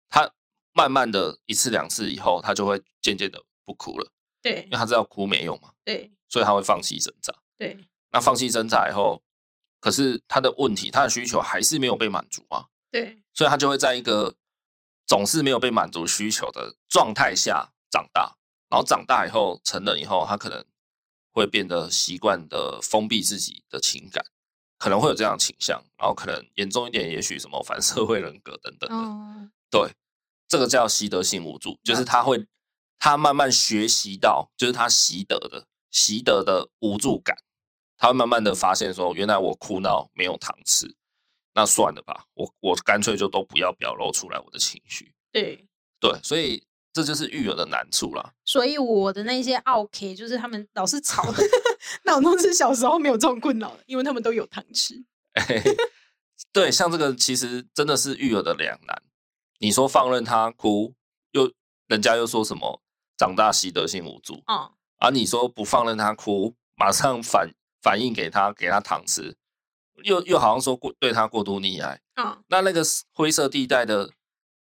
[0.09, 0.31] 他
[0.73, 4.11] 慢慢的一次两次以后，他就会渐渐的不哭了。
[4.41, 5.71] 对，因为他知道哭没用嘛。
[5.83, 7.33] 对，所以他会放弃挣扎。
[7.57, 7.77] 对，
[8.11, 9.21] 那放弃挣扎以后，
[9.79, 12.67] 可是他的问题，他的需求还是没有被满足啊。
[12.89, 14.35] 对，所以他就会在一个
[15.05, 18.35] 总是没有被满足需求的状态下长大，
[18.69, 20.65] 然后长大以后成人以后，他可能
[21.31, 24.25] 会变得习惯的封闭自己的情感，
[24.77, 28.95] 可能会有这样的倾向，然后可能严重一点，也许什么反社会人格等等的。
[28.95, 29.93] 哦、对，
[30.51, 32.45] 这个叫习得性无助，就是他会
[32.99, 37.37] 他慢慢学习到，就是他习得的习得的无助感，
[37.97, 40.93] 他会慢慢的发现说，原来我哭闹没有糖吃，
[41.53, 45.13] 那算了吧，我我干脆就都不要表露出来我的情绪。
[45.31, 45.69] 对
[46.01, 46.61] 对，所以。
[46.93, 48.33] 这就是育儿的难处了。
[48.43, 51.23] 所以我的那些奥 K 就是他们老是吵，
[52.03, 55.01] 那我都是小时候没有这种困扰的，因为他们都有糖吃。
[55.35, 55.63] 欸、
[56.51, 59.01] 对，像这个其实真的是育儿的两难。
[59.61, 60.93] 你说放任他哭，
[61.31, 61.49] 又
[61.87, 62.81] 人家又说什么
[63.15, 64.43] 长大习得性无助。
[64.47, 64.71] 啊。
[64.97, 67.49] 而、啊、你说不放任他哭，马上反
[67.81, 69.37] 反应给他，给他糖吃，
[70.03, 72.01] 又又好像说过对他过度溺爱。
[72.15, 72.41] 啊。
[72.47, 74.11] 那那个灰色地带的。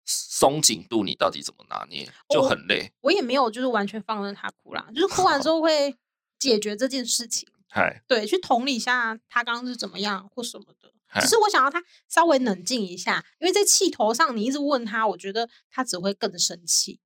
[0.09, 2.09] 松紧度你到底怎么拿捏？
[2.28, 2.92] 就很累。
[3.00, 5.96] 我，我也没有就是完全放任他哭啦，就是哭完之后会
[6.38, 7.48] 解决这件事情。
[7.68, 10.92] 嗨，对，去同理一下他刚刚是怎么样或什么的。
[11.21, 17.01] 只是我想要他稍微冷静一下，因为在气头上你一直问他，我觉得他只会更生气。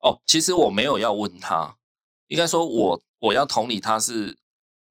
[0.00, 1.76] 哦，其实我没有要问他，
[2.28, 4.38] 应该说我我要同理他是，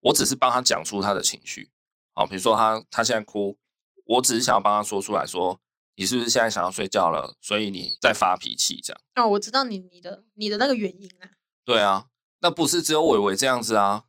[0.02, 1.72] 我只是帮他讲出他的情绪。
[2.14, 3.58] 好，比如说他他现在哭，
[4.06, 5.60] 我只是想要帮他说出来说。
[6.00, 7.36] 你是不是现在想要睡觉了？
[7.42, 9.02] 所以你在发脾气这样？
[9.16, 11.28] 哦，我知道你你的你的那个原因啊。
[11.66, 12.06] 对啊，
[12.40, 14.04] 那不是只有伟伟这样子啊。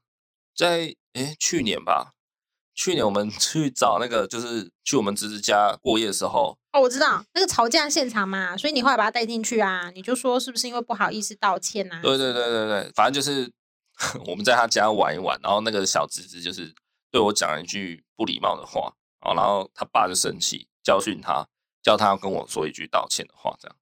[0.55, 2.13] 在诶去年吧，
[2.79, 6.57] 去年我们 去找那个，就是去我们侄子家过夜的时候。
[6.73, 12.01] 哦，我知道那个吵架现场嘛，所以你后来把他带进去啊，你就说是不是因为不好意思道歉啊？
[12.01, 13.51] 对对对对对，反正就是
[14.27, 16.73] 我们在他家玩一玩，然后那个小侄子就是
[17.11, 18.93] 对我讲了一句不礼貌的话，
[19.35, 21.47] 然后他爸就生气，教训他。
[21.81, 23.77] 叫他要跟我说一句道歉的话，这样，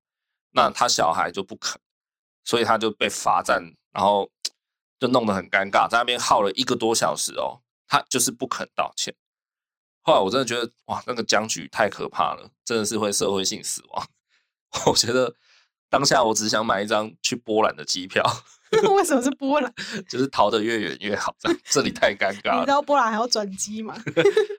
[0.52, 1.80] 那他小孩就不肯，
[2.44, 4.30] 所以他就被罚站，然后
[5.00, 9.14] 就弄得很尴尬，在那边耗了一个多小时哦，他就是不肯道歉。
[10.02, 14.08] 后来我真的觉得，哇，那个僵局太可怕了，真的是会社会性死亡。
[14.86, 15.34] 我觉得
[15.88, 18.22] 当下我只想买一张去波兰的机票。
[18.96, 19.72] 为什么是波兰？
[20.08, 22.60] 就是逃得越远越好，这样这里太尴尬了。
[22.60, 23.96] 你知道波兰还要转机吗？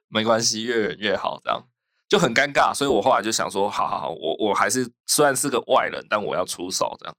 [0.08, 1.62] 没关系，越远越好，这样。
[2.10, 7.14] 就很尴尬，所以我后来就想说，好好好，我我还是虽然是个外人，但我要出手这样，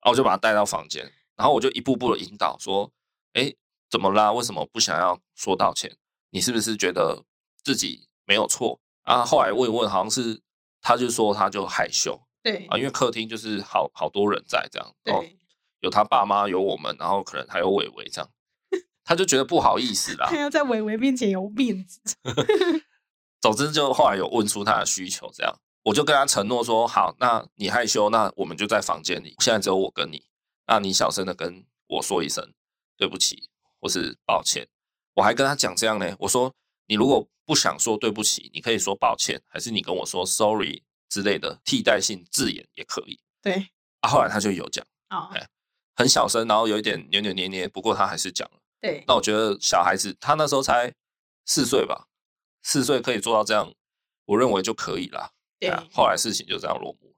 [0.00, 1.04] 然后我就把他带到房间，
[1.36, 2.90] 然后我就一步步的引导说，
[3.34, 3.54] 哎，
[3.92, 4.32] 怎么啦？
[4.32, 5.96] 为什么不想要说道歉？
[6.30, 7.22] 你是不是觉得
[7.62, 8.80] 自己没有错？
[9.02, 10.40] 啊后后来问一问，好像是
[10.80, 15.36] 他就说他就害羞，对啊，因为客厅就是好好多人在这样，对，
[15.80, 18.30] 有他爸妈，有我们，然后可能还有伟伟这样，
[19.04, 22.00] 他就觉得不好意思啦，他要在伟伟面前有面子。
[23.42, 29.34] 总之，就后来有问出他的需求，这样我就跟他承诺说：好，那你害羞，那我们就在房间里。
[29.40, 30.24] 现在只有我跟你，
[30.66, 32.54] 那你小声的跟我说一声
[32.96, 33.50] 对不起，
[33.82, 34.66] 或是抱歉。
[35.14, 36.50] 我还跟他讲这样呢，我说
[36.86, 43.20] 你如果不想说对不起，你可以说抱歉，还是你跟我说 sorry 之类的替代性字眼也可以。
[43.42, 43.68] 对，
[44.00, 45.28] 啊，后来他就有讲，哦，
[45.94, 48.58] 很小声，然后有一点扭扭捏捏，不过他还是讲了。
[48.80, 50.94] 对，那我觉得小孩子他那时候才
[51.44, 52.08] 四岁吧。
[52.64, 53.74] 四岁可以做到这样，
[54.24, 55.32] 我认为就可以了。
[55.58, 57.12] 对啊，后来事情就这样落幕。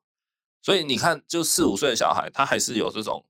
[0.62, 3.22] 所以你看，就四五岁的小孩，他还是有这种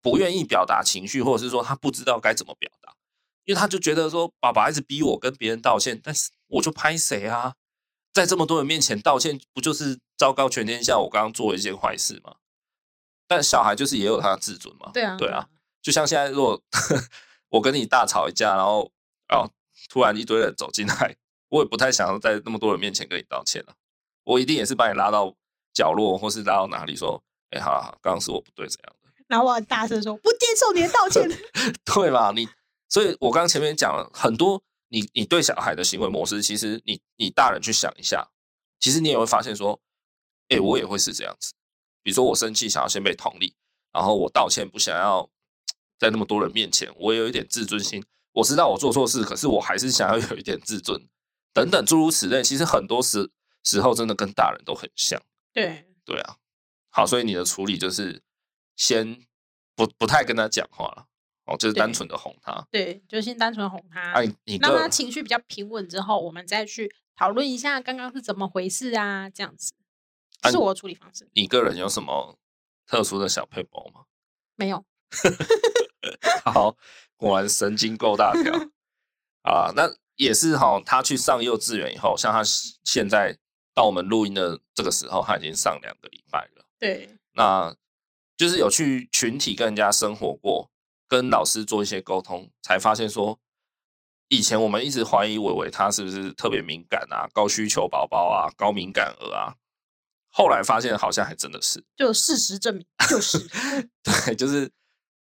[0.00, 2.77] 不愿意表达情绪，或者是说他不知道该怎么表达。
[3.48, 7.54] 因为他就觉得说，爸爸一直逼我跟别人道歉，但是我就拍谁啊？
[8.12, 12.36] 在这么多人面前道歉，不就是昭告全天下我刚刚做了一件坏事吗？
[13.26, 14.90] 但小孩就是也有他的自尊嘛。
[14.92, 15.48] 对啊，对啊，
[15.80, 16.62] 就像现在，如果
[17.48, 18.92] 我跟你大吵一架，然后
[19.30, 19.50] 哦，
[19.88, 21.16] 突然一堆人走进来，
[21.48, 23.72] 我也不太想要在那么多人面前跟你道歉了。
[24.24, 25.34] 我一定也是把你拉到
[25.72, 29.10] 角落，或是拉到哪里说，哎，好好，刚刚是我不对，怎样的？
[29.26, 31.26] 然后我很大声说，不接受你的道歉，
[31.86, 32.30] 对吧？
[32.36, 32.46] 你。
[32.88, 38.30] 所以，我刚刚前面讲了很多你，你你对小孩的行为模式，其实你你大人去想一下，
[38.80, 39.80] 其实你也会发现说，
[40.48, 41.52] 哎、欸，我也会是这样子。
[42.02, 43.54] 比如说，我生气想要先被同理，
[43.92, 45.28] 然后我道歉不想要
[45.98, 48.02] 在那么多人面前，我也有一点自尊心。
[48.32, 51.08] 我知道我做错事，可是我还是想要有一点自尊，
[51.52, 52.42] 等等诸如此类。
[52.42, 53.30] 其实很多时
[53.64, 55.20] 时候真的跟大人都很像。
[55.52, 56.36] 对对啊，
[56.88, 58.22] 好，所以你的处理就是
[58.76, 59.26] 先
[59.74, 61.06] 不不太跟他讲话了。
[61.48, 64.12] 哦，就是单纯的哄他，对，就先单纯哄他，
[64.60, 69.72] 让他情绪比较平稳之后，我们再去讨论一下刚刚是怎么回事啊，这样子，
[70.42, 71.26] 这是我的处理方式。
[71.32, 72.38] 你个人有什么
[72.86, 74.02] 特殊的小配包吗？
[74.56, 74.84] 没有。
[76.44, 76.76] 好，
[77.16, 78.52] 果然神经够大条
[79.42, 79.72] 啊！
[79.74, 82.42] 那也是哈，他去上幼稚园以后，像他
[82.84, 83.34] 现在
[83.72, 86.66] 到我们录音的这个时候，他已经上两个礼拜了。
[86.78, 87.74] 对，那
[88.36, 90.70] 就是有去群体跟人家生活过。
[91.08, 93.40] 跟老师做一些沟通，才发现说，
[94.28, 99.56] 以前我们一直怀疑伟伟他是不是特别敏感啊，高需求宝宝啊，高敏感儿啊。
[100.30, 103.38] 后来发现好像还真的是，就事实证明就是，
[104.04, 104.70] 对，就是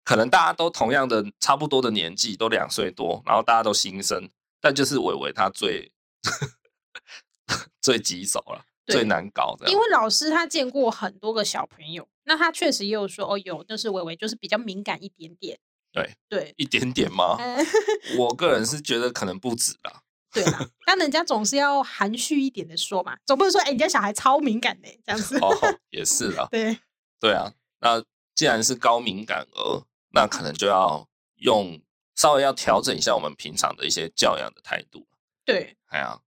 [0.05, 4.29] 可能大家都同样的差不多的年纪，都两岁多，然后大家都新生，
[4.61, 5.91] 但就是伟伟他最
[7.81, 9.69] 最棘手了，最难搞的。
[9.69, 15.59] 因为老师他见过很多个小朋友，那他确实也有说哦，有，就是伟伟就是比较敏感一点点。
[15.91, 17.37] 对对，一点点吗？
[18.17, 20.01] 我个人是觉得可能不止啦。
[20.33, 25.37] 对啊，但人家总是要含蓄一点的说嘛，总不能说哎，人家小孩超敏感的这样子。
[25.39, 25.49] 哦，
[25.91, 26.47] 也是啦。
[26.49, 26.77] 对
[27.19, 28.01] 对啊，那
[28.33, 31.81] 既然是高敏感儿，那可能就要用
[32.15, 35.05] 稍微要调整一下我们平常的一些教养的态度。
[35.43, 36.21] 对，哎呀，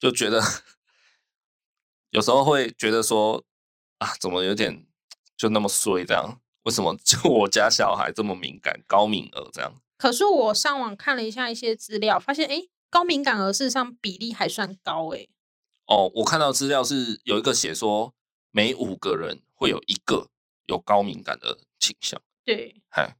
[0.00, 0.42] 就觉得
[2.10, 3.44] 有时候会觉得说
[3.98, 4.84] 啊，怎么有点
[5.36, 6.40] 就那么衰这样。
[6.68, 9.72] 为什么就 我家小孩这么敏感，高敏儿这样？
[9.96, 15.26] 可是我上网看了一下一些资料，发现哎，高敏感儿事实上比例还算高哎。
[15.86, 18.14] 哦，我看到资料是有一个写说，
[18.50, 20.28] 每五个人会有一个
[20.66, 22.20] 有高敏感的倾向。
[22.44, 23.16] 对，嗨，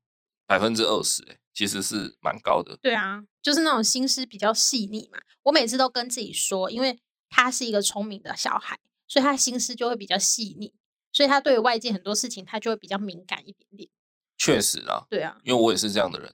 [0.47, 2.77] 百分之二十哎，其实是蛮高的。
[2.83, 5.19] 对啊，就是那种心思比较细腻嘛。
[5.45, 10.75] 我每次都跟自己说，因为他是一个聪明的小孩，所以他心思就会比较细腻。
[11.13, 13.89] 所以他对外界很多事情，他就会比较敏感一点点。
[14.37, 16.33] 确实啊，对啊，因为我也是这样的人。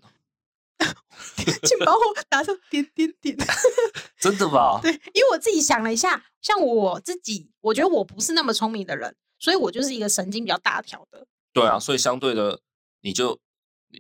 [1.63, 3.37] 请帮我打上点点点。
[4.19, 4.81] 真的吧？
[4.83, 11.27] 对，因为我自己想了一下，像我自己，我觉得我不是那么聪明的人，所以我就是一个神经比较大条的。
[11.53, 12.61] 对啊，所以相对的，
[13.01, 13.39] 你就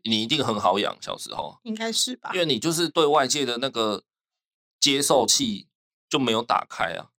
[0.03, 2.31] 你一定很好养，小时候应该是吧？
[2.35, 4.05] 因为你就是对外界的那个
[4.81, 5.69] 接受器
[6.09, 7.11] 就没有打开啊。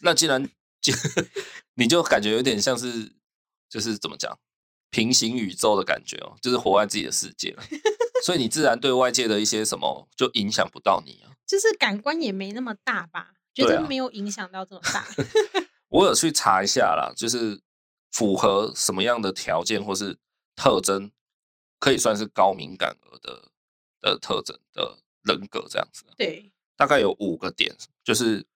[0.00, 0.50] 那既然
[1.74, 3.12] 你就感觉有点像是，
[3.68, 4.38] 就是怎么讲，
[4.90, 7.62] 平行宇宙的感觉哦，就是活在自己的世界了，
[8.24, 11.34] 所以你自然对外界的一些什么就影响不到你啊。
[11.46, 15.04] 就是感官也没那么大吧，觉得没有影响到这么大。
[15.88, 17.60] 我有去查一下啦，就是
[18.12, 20.16] 符合什么样的条件或是
[20.54, 21.10] 特征，
[21.78, 23.50] 可以算是高敏感儿的
[24.00, 26.04] 的特征的人格这样子。
[26.16, 28.46] 对，大概有五个点，就是。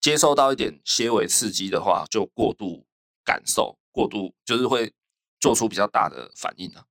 [0.00, 2.86] 接受到一点些微刺激的话，就过度
[3.24, 4.92] 感受，过度就是会
[5.40, 6.84] 做出比较大的反应啊。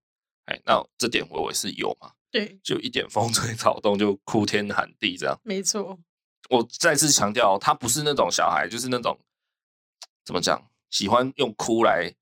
[0.45, 2.11] 哎，那这点我也是有嘛？
[2.29, 5.39] 对，就一点风吹草动就哭天喊地这样。
[5.43, 5.97] 没错，
[6.49, 9.17] 我再次强调，他不是那种小孩，就是那种
[10.25, 12.13] 怎么讲，喜欢用哭来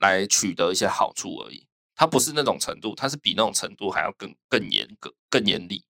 [0.00, 1.66] 来取得一些好处而已。
[1.94, 5.84] 他不是那种程度，他是比那种程度还要更更严格、更严厉。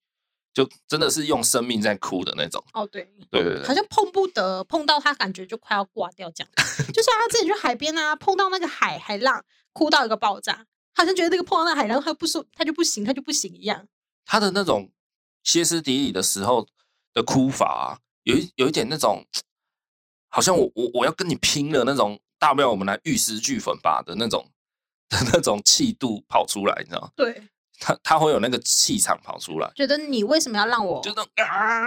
[0.55, 6.51] 就真的是用生命在哭的那种哦，对，对对对，好像碰不得，碰到他感觉就快要挂掉这样。
[6.93, 13.89] 就像他自己去海边啊，碰到那个海海浪，哭到一个爆炸，好像觉得那个碰到那海浪，他不说他就不行，他就不行一样。
[14.27, 14.93] 他的那种
[15.43, 16.69] 歇斯底里的时候
[17.15, 19.25] 的哭法啊，有一有一点那种，
[20.29, 24.51] 好像我我我要跟你拼了那种，大不了我们来玉石俱焚吧的那种
[25.09, 27.11] 的那种气度跑出来，你知道吗？
[27.17, 27.49] 对。
[27.85, 31.03] 他他会有那个气场跑出来，觉得你为什么要让我？
[31.03, 31.83] 就那种啊，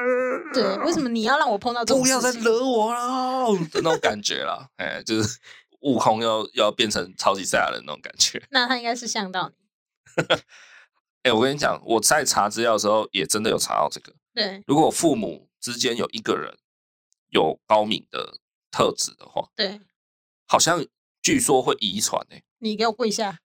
[0.54, 2.04] 对，为什么你要让我碰到这种？
[2.04, 5.40] 不要再惹我了的那种感觉啦， 哎，就是
[5.80, 8.44] 悟空要要变成超级赛亚人那种感觉。
[8.52, 10.24] 那他应该是像到你，
[11.24, 14.14] 哎、欸，我跟你讲，我在查资料的时候也真的有查到这个。
[14.34, 16.58] 对，如果父母之间有一个人
[17.30, 18.38] 有高敏的
[18.70, 19.80] 特质的话，对，
[20.46, 20.86] 好像
[21.22, 22.44] 据说会遗传诶。
[22.60, 23.40] 你给我跪下。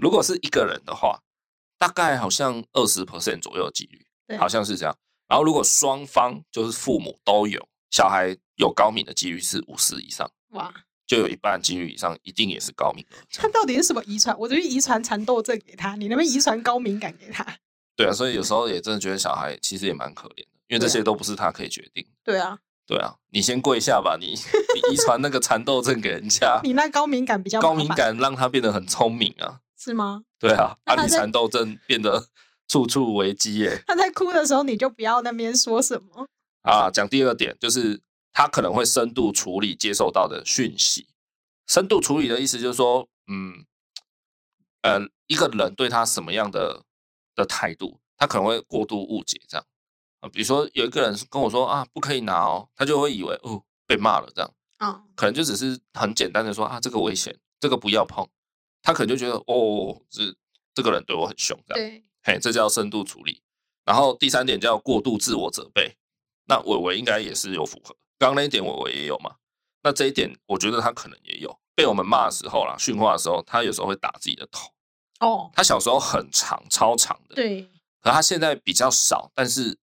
[0.00, 1.20] 如果是一个人的话，
[1.78, 4.96] 大概好像二十 percent 左右的几率，好像是这样。
[5.28, 10.72] 然后如果双方就是父母都有小孩有高敏的几率是五十以上，哇。
[11.06, 13.18] 就有一半几率以上，一定也是高敏儿。
[13.32, 14.38] 他到底是什么遗传？
[14.38, 17.44] 我就遗传蚕豆症给他，你能不能遗传高敏感给他？
[17.96, 22.06] 对啊，所以有时候也真的觉得小孩其实也蛮可怜的，因为这些都不是他可以决定。
[22.22, 29.58] 对啊，对啊，你先跪下吧，你你遗传那个蚕豆症给人家， 你那高敏感比较高敏感，让他变得很聪明啊？
[29.80, 30.22] 是吗？
[30.38, 32.28] 对啊，啊，你蚕豆症变得
[32.68, 33.82] 处处危机耶。
[33.86, 36.26] 他在哭的时候，你就不要那边说什么
[36.62, 36.90] 啊。
[36.90, 38.02] 讲第二点就是。
[38.32, 41.08] 他可能会深度处理接受到的讯息。
[41.66, 43.66] 深度处理的意思就是说，嗯，
[44.82, 46.84] 呃，一个人对他什么样的
[47.34, 49.66] 的态度，他可能会过度误解这样
[50.20, 50.28] 啊。
[50.28, 55.02] 比如说，有一个人跟我说啊，不可以拿哦，他就会以为哦被骂了这样啊。
[55.16, 58.26] 可能就只是很简单的说啊，这个危险，这个不要碰。
[58.82, 60.34] 他可能就觉得哦，这
[60.74, 61.90] 这个人对我很凶这样。
[61.90, 63.42] 对，嘿，这叫深度处理。
[63.84, 65.96] 然后第三点叫过度自我责备。
[66.46, 67.96] 那伟伟应该也是有符合。
[68.18, 69.36] 刚刚那一点伟伟也有嘛，
[69.82, 74.68] 那这一点我觉得他可能也有被我们骂的时候啦，训话的时候，他有时候会打自己的头。
[75.20, 77.36] 哦，他小时候很长，超长的。
[77.36, 77.62] 对，
[78.00, 79.78] 可他现在比较少，但是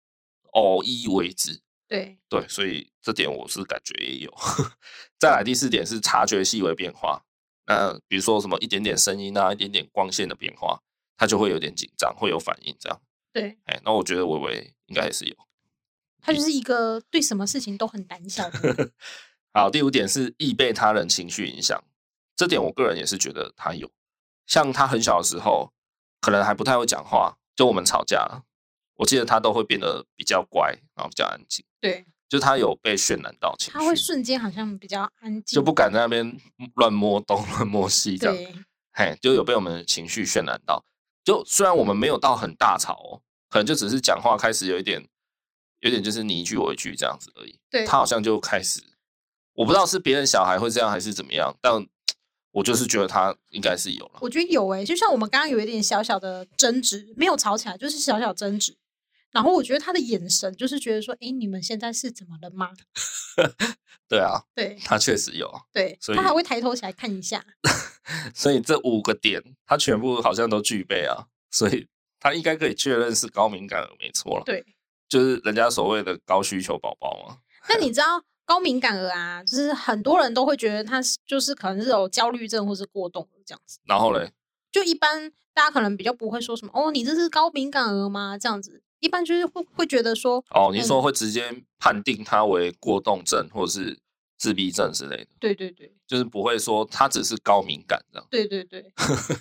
[0.52, 1.62] 偶一为之。
[1.88, 4.34] 对对，所以这点我是感觉也有。
[5.18, 7.24] 再来第四点是察觉细微变化，
[7.68, 10.82] 那比如说什么一点点声音啊，一点点光线的变化，
[11.18, 13.02] 他就会有点紧张，会有反应这样。
[13.32, 15.36] 对，哎，那我觉得伟伟应该也是有。
[16.20, 18.92] 他就是一个对什么事情都很胆小的。
[19.54, 21.84] 好，第五点是易被他人情绪影响，
[22.36, 23.92] 这点我个人也是觉得他有。
[24.46, 25.74] 像他很小的时候，
[26.22, 28.44] 可能还不太会讲话，就我们吵架，
[28.96, 31.66] 我记得他都会变得比较乖，然后比较安静。
[31.80, 36.38] 对，就他有被渲染到情绪，他会瞬间好像比较安静，就不敢在那边
[36.76, 38.54] 乱摸东乱摸西这样。
[38.94, 40.84] 嘿，就有被我们的情绪渲染到。
[41.24, 45.08] 就虽然我们没有到很大吵哦，可能就只是讲话开始有一点。
[45.82, 47.60] 有点就是你一句我一句这样子而已。
[47.70, 48.82] 对，他好像就开始，
[49.54, 51.86] 我不知道是别人小孩会这样还是怎么样，但
[52.50, 54.14] 我就是觉得他应该是有了。
[54.22, 58.76] 我觉得有诶、欸，就像我们刚刚有一点小小的争执，没有吵起来，就是小小争执。
[59.38, 62.72] 然后我觉得他的眼神就是觉得说，哎，你们现在是怎么了吗？
[64.10, 65.48] 对啊，对，他确实有。
[65.72, 67.46] 对，所以他还会抬头起来看一下。
[68.34, 71.88] 所以这五个点，他全部好像都具备啊，所以
[72.20, 74.44] 他应该可以确认是高敏感儿，没错了。
[74.44, 74.66] 对。
[75.08, 77.38] 就是人家所谓的高需求宝宝嘛。
[77.70, 83.78] 那你知道高敏感儿啊，就是很多人都会觉得他是就是可能是有焦虑症或是过动这样子。
[83.86, 84.34] 然后嘞，
[84.72, 88.36] 就一般大家可能比较不会说什么哦，你这是高敏感儿吗？
[88.36, 94.00] 这样子，一般就是会会觉得说哦，你说会直接判定他为过动症或者是
[94.38, 95.28] 自闭症之类的。
[95.40, 98.28] 对对对，就是不会说他只是高敏感这样。
[98.30, 98.92] 对对对，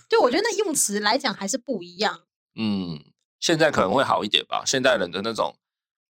[0.09, 2.23] 就我觉得那用词来讲还是不一样。
[2.55, 3.03] 嗯。
[3.39, 5.55] 现在可能会好一点吧，现代人的那种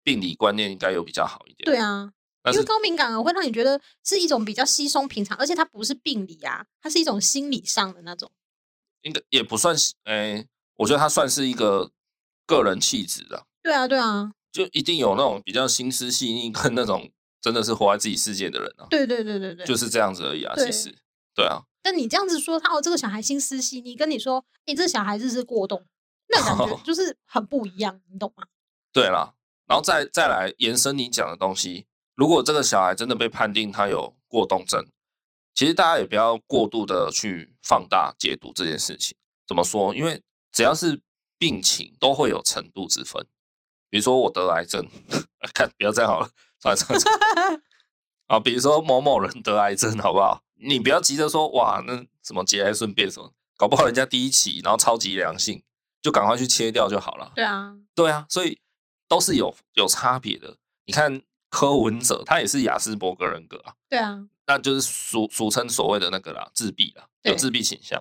[0.03, 1.65] 病理观念应该有比较好一点。
[1.65, 2.09] 对啊，
[2.53, 8.31] 因为高敏感儿会让你觉得是一种比较稀松平常，而且它不是病理啊，它是一种心理上的那种。
[9.01, 11.91] 应该也不算是，哎、欸，我觉得它算是一个
[12.45, 13.45] 个人气质的。
[13.61, 18.87] 对啊，对啊，就一定有那种比较心思细腻跟那种真的是活在自己世界的人啊。
[18.89, 20.53] 对对对对对，就是这样子而已啊。
[20.55, 20.95] 其实，
[21.33, 21.63] 对啊。
[21.81, 25.85] 但你这样子说他哦，这个小孩心思细腻，跟你说，你、欸、这小孩子是过动。
[26.27, 28.45] 那感觉 就是很不一样，你懂吗？
[28.91, 29.35] 对啦，
[29.67, 31.85] 然后再再来延伸你讲的东西。
[32.15, 34.83] 如果这个小孩真的被判定他有过动症，
[35.53, 39.15] 其实大家也不要过度的去放大解读这件事情。
[39.47, 39.93] 怎么说？
[39.93, 40.99] 因为只要是
[41.37, 43.25] 病情，都会有程度之分。
[43.89, 44.87] 比如说我得癌症，
[45.53, 46.29] 看不要这样好了，
[46.59, 47.61] 算了算了。
[48.27, 50.43] 啊，比如说某某人得癌症，好不好？
[50.55, 55.63] 你不要急着说哇，那什么节哀顺变什么，搞不好人家第一期，然后超级良性。
[56.01, 57.31] 就赶快去切掉就好了。
[57.33, 58.59] 对啊，对啊，所以
[59.07, 60.55] 都是有有差别的。
[60.85, 63.73] 你看柯文哲，他也是亚斯伯格人格啊。
[63.89, 67.99] 对啊，那就是俗俗称所谓的那个啦，自闭啦，有自闭倾向。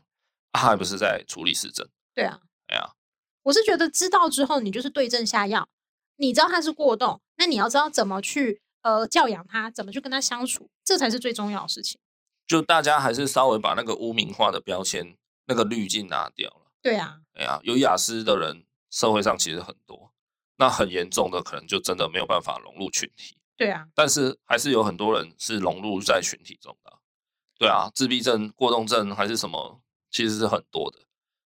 [0.52, 1.88] 他还不是在处理失智。
[2.14, 2.38] 对啊，
[3.44, 5.68] 我是觉得知道之后，你就是对症下药。
[6.16, 12.00] 你知道他是过动，那你要知道怎么去呃教养他，怎么去跟他相处，这才是最重要的事情。
[12.46, 15.16] 就大家还是稍微把那个污名化的标签、
[15.46, 16.70] 那个滤镜拿掉了。
[16.82, 20.12] 对啊，哎呀，有雅思的人社会上其实很多，
[20.56, 23.36] 那很严重的可能就真的没有办法融入群体。
[23.56, 26.92] 对啊，但是还是有很多人是融入在群体中的。
[27.58, 29.80] 对啊，自闭症、过动症还是什么，
[30.10, 30.98] 其实是很多的。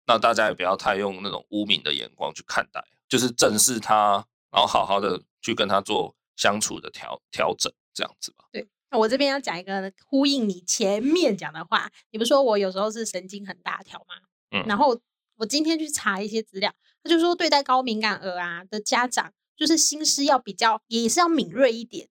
[0.07, 8.45] 那大家也不要太用那种污名的眼光去看待，就是正视他，然后好好的去跟他做相处的调调整，这样子吧。
[8.53, 14.15] 对，那我这边要讲一个呼应你前面讲的话，你不是说我有时候是神经很大条吗？
[14.53, 14.97] 嗯，然后
[15.37, 22.09] 我今天去查一些资料，他就说对待高敏感儿啊的家长，就是心思要比较，也是要敏锐一点。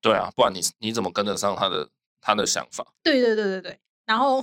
[0.00, 1.90] 对啊，不然你你怎么跟得上他的
[2.22, 2.94] 他的想法？
[3.02, 4.42] 对对对对对，然后。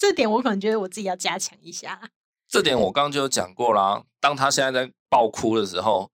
[0.00, 2.10] 这点我可能觉得我自己要加强一下。
[2.48, 4.02] 这点我刚刚就有讲过啦。
[4.18, 6.10] 当他现在在爆哭的时候，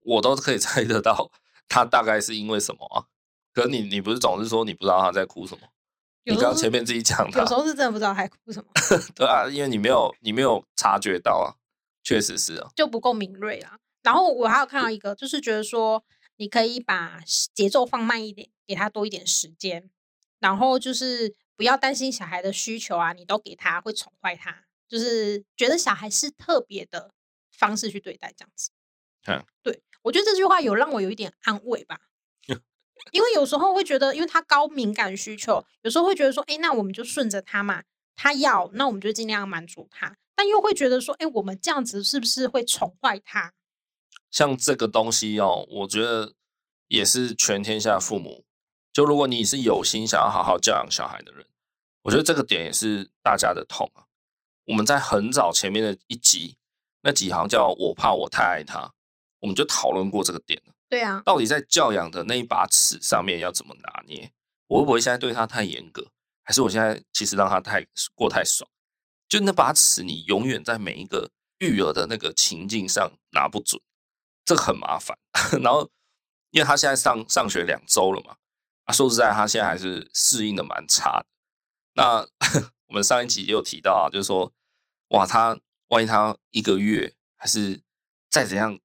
[0.00, 1.30] 我都可以猜得到
[1.66, 3.06] 他大概是因为什么啊？
[3.54, 5.66] 可是你你不是总是说你不知道他在哭什么？
[6.24, 8.68] 你刚刚前面自己讲的，有时候是真的不知道他在哭什么。
[9.16, 11.56] 对啊，因为你没有你没有察觉到啊，
[12.04, 13.78] 确实是啊，就不够敏锐啊。
[14.02, 16.04] 然后我还有看到一个，就是觉得说
[16.36, 17.20] 你可以把
[17.54, 19.88] 节奏放慢一点，给他多一点时间，
[20.38, 21.34] 然后就是。
[21.56, 27.12] 不要担心小孩的需求啊，你都给他会宠坏他，就是觉得小孩是特别的
[27.50, 28.70] 方式去对待这样子。
[29.28, 32.00] 嗯，对，我觉得这句话有让我有一点安慰吧，
[33.12, 37.84] 因为有时候会觉得，因为他高敏感需求，有时候会觉得说，哎，那我们就顺着他嘛，
[38.16, 43.52] 他要，那我们就尽量满足他，但又会觉得说，哎，我们这样子是不是会宠坏他？
[44.30, 46.34] 像这个东西哦，我觉得
[46.88, 48.44] 也是全天下父母。
[48.92, 51.46] 就如果你是有心想要好好教养小孩的人，
[52.02, 54.04] 我觉得这个点也是大家的痛啊。
[54.66, 56.56] 我们在很早前面的一集，
[57.00, 58.92] 那几行叫我怕我太爱他，
[59.40, 60.74] 我们就讨论过这个点了。
[60.88, 64.30] 对啊，到底在教养的那一把尺上面要怎么拿捏？
[64.66, 66.06] 我会不会现在对他太严格，
[66.44, 68.68] 还是我现在其实让他太过太爽？
[69.28, 73.80] 就那把尺，你永远在每一个育儿的那个情境上拿不准，
[74.44, 75.18] 这个很麻烦。
[75.62, 75.88] 然后，
[76.50, 78.36] 因为他现在上上学两周了嘛。
[78.92, 81.26] 说实在，他现在还是适应的蛮差的。
[81.94, 82.26] 那
[82.88, 84.52] 我们上一集也有提到啊，就是说，
[85.08, 87.80] 哇，他万一他一个月还是
[88.30, 88.78] 再怎样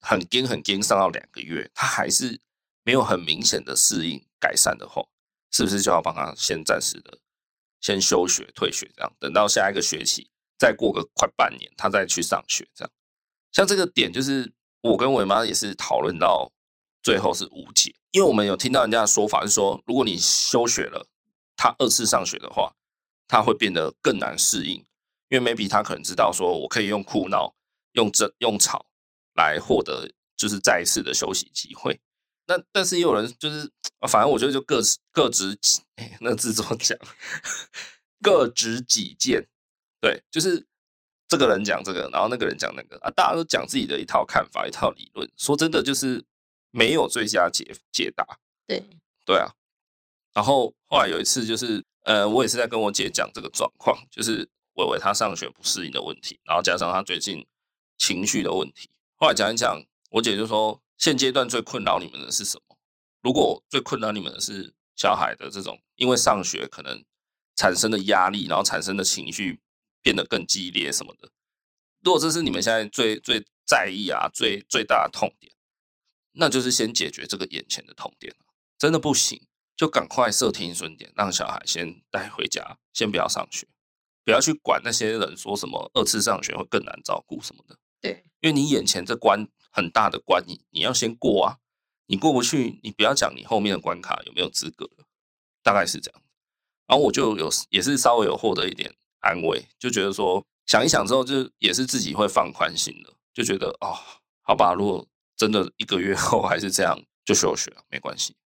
[0.00, 2.40] 很惊很惊上到两个月，他还是
[2.82, 5.02] 没有很明显的适应改善的话，
[5.50, 7.18] 是不是就要帮他先暂时的
[7.80, 12.92] 先休学退学，这样等到下一个学期再过个快半年，他再去上学，这样。
[13.52, 14.52] 像这个点，就是
[14.82, 16.52] 我跟伟妈也是讨论到
[17.02, 17.94] 最后是无解。
[18.12, 21.06] 因为我们有听到人家的说法是说，如果你休学了，
[21.56, 22.74] 他二次上学的话，
[23.28, 24.84] 他会变得更难适应。
[25.28, 27.54] 因为 maybe 他可能知道说，我可以用哭闹、
[27.92, 28.86] 用争、用吵
[29.34, 32.00] 来获得就是再一次的休息机会。
[32.48, 33.70] 那但是也有人就是，
[34.08, 34.80] 反正我觉得就各
[35.12, 35.82] 各执己，
[36.20, 36.98] 那字怎么讲？
[38.20, 39.46] 各执己见。
[40.00, 40.66] 对，就是
[41.28, 45.30] 这个人讲这个，然后那个人讲那个啊，大家都讲自己的一套看法、一套理论。
[45.36, 46.24] 说真的，就是。
[46.70, 48.24] 没有最佳解解答，
[48.66, 48.82] 对
[49.24, 49.52] 对啊。
[50.32, 57.46] 然后后来有一次，就是呃，我也是在跟我姐讲这个状况，就是伟伟他上学不适应的问题，然后加上他最近
[57.98, 58.88] 情绪的问题。
[59.16, 62.76] 后来讲一讲，我姐就说，现阶段最困扰你们的是什么？
[63.22, 67.04] 如果最困扰你们的是小孩的这种因为上学可能
[67.56, 69.60] 产生的压力，然后产生的情绪
[70.00, 71.28] 变得更激烈什么的，
[72.02, 75.52] 如果这是你们现在最最在意啊，最最大的痛点。
[76.32, 78.34] 那就是先解决这个眼前的痛点，
[78.78, 83.66] 真的不行，就赶快设停损点，让小孩先带回家，先不要上学，
[84.24, 87.76] 不要去管那些人说什么二次上学会更难照顾什么的。
[88.00, 91.58] 对，因为你眼前这关很大的关，你你要先过啊，
[92.06, 95.06] 你过不去，你不要讲你后面的关卡有没有资格了，
[95.62, 96.22] 大概是这样。
[96.86, 103.98] 然后我就有也是稍微有获得一点安慰，就觉得说想一想之后，就也是自己会放宽心的，就觉得哦，
[104.42, 105.06] 好吧，如果。
[105.40, 108.36] 真的一个月后还是这样就休学了，没关系。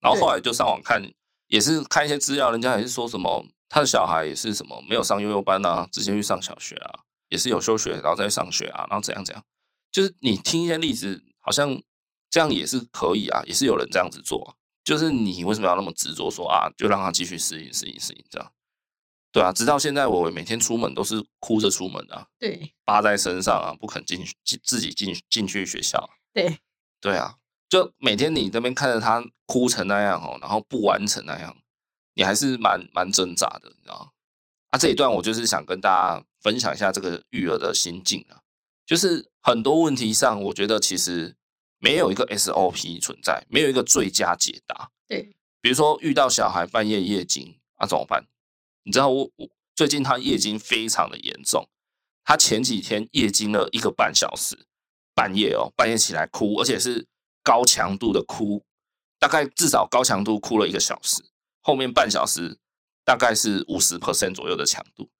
[0.00, 1.00] 然后后来就上网看，
[1.46, 9.44] 也是看一些资料，人家也是说什么他的小孩也是什么没有上幼幼班啊，直接去上小学啊，也是有休学然后再上学啊，然后怎样怎样。
[9.92, 11.80] 就是你听一些例子，好像
[12.28, 14.58] 这样也是可以啊，也是有人这样子做啊。
[14.82, 18.52] 就是你为什么要那么执着说啊，就让他继续适应适应适应这样？
[19.30, 26.10] 对啊，直到现在我每天出门都是哭着出门啊，对，扒在身上啊，不肯进进自己进进去学校。
[26.32, 26.58] 对，
[27.00, 27.36] 对啊，
[27.68, 31.56] 就每天你这边看着他哭成那样哦，然后不完成那样，
[32.14, 34.10] 你还是蛮蛮挣扎的，你知道吗？
[34.70, 38.42] 啊，这一段我就是想跟大家分享一下这个育儿的心境啊，
[38.86, 41.34] 就是很多问题上，我觉得其实
[41.78, 44.90] 没有一个 SOP 存在，没有一个最佳解答。
[45.08, 48.24] 对，比如说遇到小孩半夜夜惊啊，怎么办？
[48.84, 51.68] 你知道我我最近他夜惊非常的严重，
[52.24, 54.66] 他前几天夜惊了一个半小时。
[55.20, 57.06] 半夜哦，半夜起来哭，而且是
[57.42, 58.64] 高强度的哭，
[59.18, 61.22] 大概至少高强度哭了一个小时，
[61.60, 62.58] 后面半小时
[63.04, 65.10] 大概是五十 percent 左右的强度，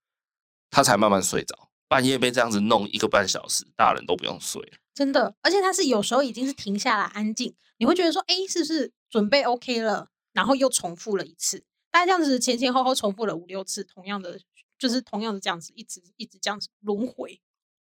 [0.70, 1.68] 他才慢慢睡着。
[1.86, 4.72] 半夜被这样子弄一个半小时，大人都不用睡。
[4.94, 10.08] 真的，而且他是有时候已经是停下来安静，你会觉得说，哎，是不是准备 OK 了？
[10.32, 14.40] 然后又重复了一次，大概这样子前前后后重复了五六次，同样的
[14.78, 17.42] 就是同样的这样子，一直一直这样子轮回。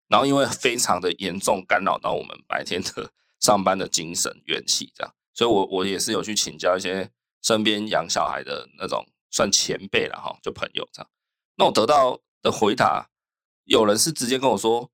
[0.08, 7.10] 然后因为非常的严重，干扰到我们白天的上班的精神元气，这样，所以我我也是有去请教一些
[7.42, 11.10] 身边养小孩的那种算前辈了哈，就朋友这样。
[11.56, 13.08] 那我得到的回答，
[13.64, 14.90] 有人是直接跟我说，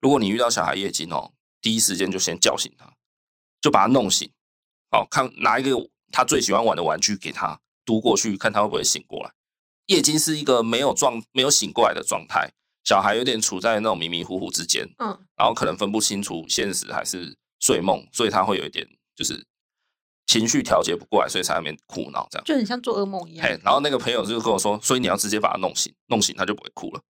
[0.00, 1.32] 如果你遇到小孩夜惊哦，
[1.62, 2.92] 第一时间就先叫醒他，
[3.60, 4.30] 就把他弄醒，
[4.90, 5.70] 好，看拿一个
[6.12, 9.32] 他最喜欢玩的玩具给他，嘟过去看他会不会醒过来。
[9.86, 12.52] 夜惊是一个没有状没有醒过来的状态。
[12.84, 19.46] 小孩有点处在那种迷迷糊糊之间，嗯，然后可能分不清楚现实还是睡梦，所以他会有一点就是
[20.26, 23.46] 情绪调节不过来，所以才在那边哭闹，这样就很像做噩梦一样。
[23.62, 27.02] 然后那个朋友就跟我说，所以你要直接把他弄醒，弄醒他就不会哭了，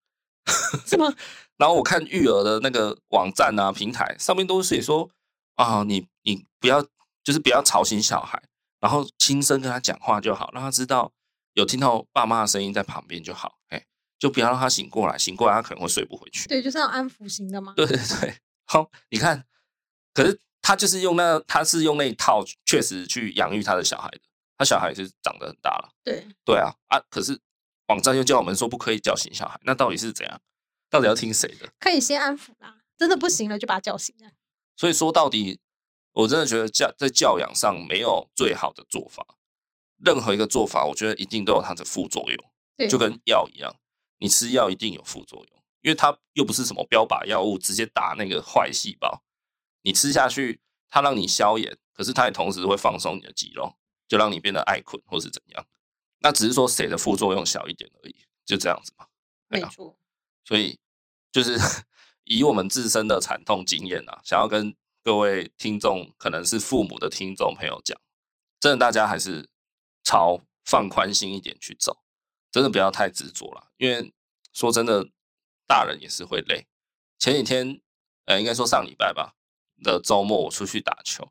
[0.86, 1.14] 是吗？
[1.56, 5.08] 然后我看育儿的那个网站啊平台上面都是写说
[5.54, 6.82] 啊，你你不要
[7.22, 8.42] 就是不要吵醒小孩，
[8.80, 11.12] 然后轻声跟他讲话就好，让他知道
[11.54, 13.84] 有听到爸妈的声音在旁边就好，哎。
[14.20, 16.46] 就不要让他醒过来，醒过来他可能会睡不回去。
[16.46, 17.72] 对，就是那种安抚型的嘛。
[17.74, 19.44] 对对对，好，你看，
[20.14, 24.20] 可是他就是用那，他是用那一套，确实去养育他的小孩的。
[24.58, 25.88] 他小孩也是长得很大了。
[26.04, 27.00] 对对啊啊！
[27.08, 27.40] 可是
[27.86, 30.40] 网站又叫我们说不可以叫醒小孩，那到底是怎样？
[30.90, 31.66] 到底要听谁的？
[31.78, 34.28] 可以先安抚啦，真的不行了就把他叫醒啊。
[34.76, 35.58] 所以说到底，
[36.12, 39.24] 我真的觉得教在教养上没有最好的做法。
[40.04, 43.74] 任何一个做法，我觉得一定都有它的副作用，就跟药一样。
[44.20, 49.22] 你吃药一定有副作用，因为它又不是什么标靶药物，直接打那个坏细胞。
[49.82, 53.74] 你吃下去，它让你消炎，可是它也同时会放松你的肌肉，
[54.06, 55.66] 就让你变得爱困或是怎样。
[56.18, 58.14] 那只是说谁的副作用小一点而已，
[58.44, 59.06] 就这样子嘛。
[59.48, 59.96] 没错。
[60.44, 60.78] 所以
[61.32, 61.58] 就是
[62.24, 67.98] 以我们自身的惨痛经验啊，想要跟各位听众，可能是父母的听众朋友讲，
[68.60, 69.48] 真的大家还是
[70.04, 71.99] 朝放宽心一点去走。
[72.50, 74.12] 真的不要太执着了，因为
[74.52, 75.08] 说真的，
[75.66, 76.66] 大人也是会累。
[77.18, 77.80] 前几天，
[78.24, 79.34] 呃，应该说上礼拜吧
[79.82, 81.30] 的周末，我出去打球，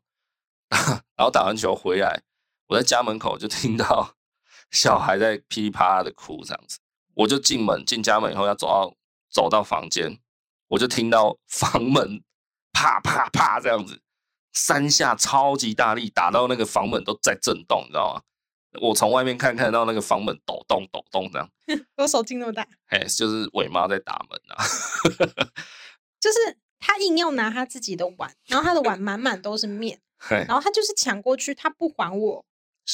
[0.70, 2.22] 然后打完球回来，
[2.68, 4.16] 我在家门口就听到
[4.70, 6.78] 小孩在噼里啪啦的哭，这样子，
[7.14, 8.96] 我就进门进家门以后要走到
[9.28, 10.20] 走到房间，
[10.68, 12.22] 我就听到房门
[12.72, 14.00] 啪啪啪这样子
[14.52, 18.22] 三下超级大力打到那个房门都在震动，你知道吗？
[18.80, 21.50] 我从外面看看到那个房门抖动抖动这样，
[21.96, 24.64] 我手劲那么大，哎，就是伟妈在打门啊，
[26.20, 26.38] 就是
[26.78, 30.00] 他硬要拿他自己的碗，然后他的碗满满都是面，
[30.46, 32.44] 然后他就是抢过去，他不还我，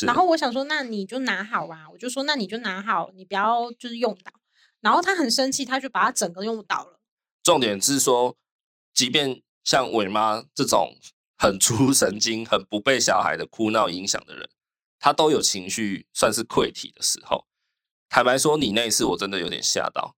[0.07, 4.33] 然后我想说，那你就拿好啊，我就说那你就拿好，你不要就是用倒，
[4.81, 7.01] 然后他很生气，他就把它整个用倒了。
[7.43, 8.37] 重点是说，
[8.95, 10.97] 即便像伟妈这种
[11.37, 14.49] 很粗神经、很不被小孩的哭闹影响的人。
[15.07, 17.47] 他都有情绪，算是溃体的时候。
[18.09, 20.17] 坦白说，你那一次我真的有点吓到。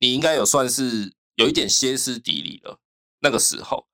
[0.00, 2.80] 你应该有算是有一点歇斯底里了
[3.20, 3.86] 那个时候，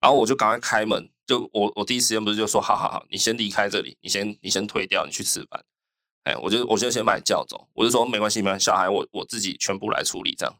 [0.00, 5.64] 然后我就赶快开门，就我我第一时间不是就说，好好好，你先离开这里，你先你先退掉，你去吃饭。
[6.24, 10.52] 哎，我就我就先把你叫走，我就说没关系，没关系，小孩我我自己全部来处理这样。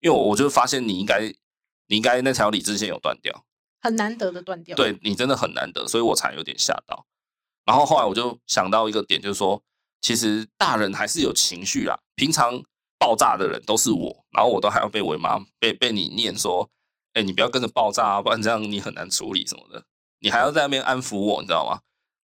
[0.00, 1.32] 因为我我就发现你应该
[1.86, 3.44] 你应该那条理智线有断掉，
[3.80, 7.06] 很难得的断掉，对你真的很难得，所以我才有点吓到。
[7.68, 9.62] 然后后来我就想到一个点，就是说，
[10.00, 12.00] 其实大人还是有情绪啦。
[12.14, 12.62] 平常
[12.98, 16.70] 爆炸的人都是我，然后我都还要被我妈被被你念说，
[17.12, 19.84] 哎，你不要跟着爆炸啊，不然这样你很难处理什么的。
[20.20, 21.82] 你还要在那边安抚我，你知道吗？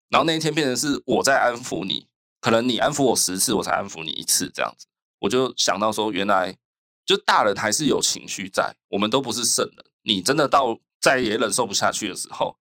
[0.08, 2.08] 然后那一天变成是我在安抚你，
[2.40, 4.86] 可能你安抚我十次，我才安抚你一次这样子。
[5.18, 6.56] 我就想到说，原来
[7.04, 9.84] 就大人还是有情绪在，我们都不是圣人。
[10.04, 12.56] 你真的到再也忍受不下去的时候，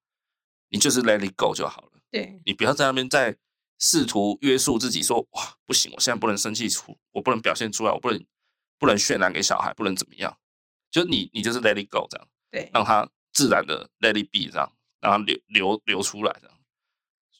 [0.69, 1.92] 你就是 let it go 就好了。
[2.14, 3.36] 对，你不要在那边再
[3.80, 8.24] 试图约束自己说，说哇不行，我现在不能生气出，我不能表现出来，我不能
[8.78, 10.38] 不能渲染给小孩，不能怎么样。
[10.91, 16.55] 就你你就是 let it go 这样，对，让他自然的 let it be 这样，让他流流流出来这样。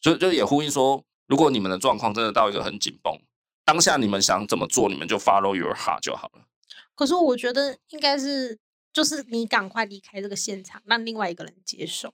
[0.02, 3.16] 就就也呼应说，如果你们的状况真的到一个很紧绷，
[3.64, 6.44] 当下你们想怎么做，你们就 follow your heart 就好了。
[6.96, 8.58] 可是我觉得应该是，
[8.92, 12.12] 就是你赶快离开这个现场，让另外一个人接受。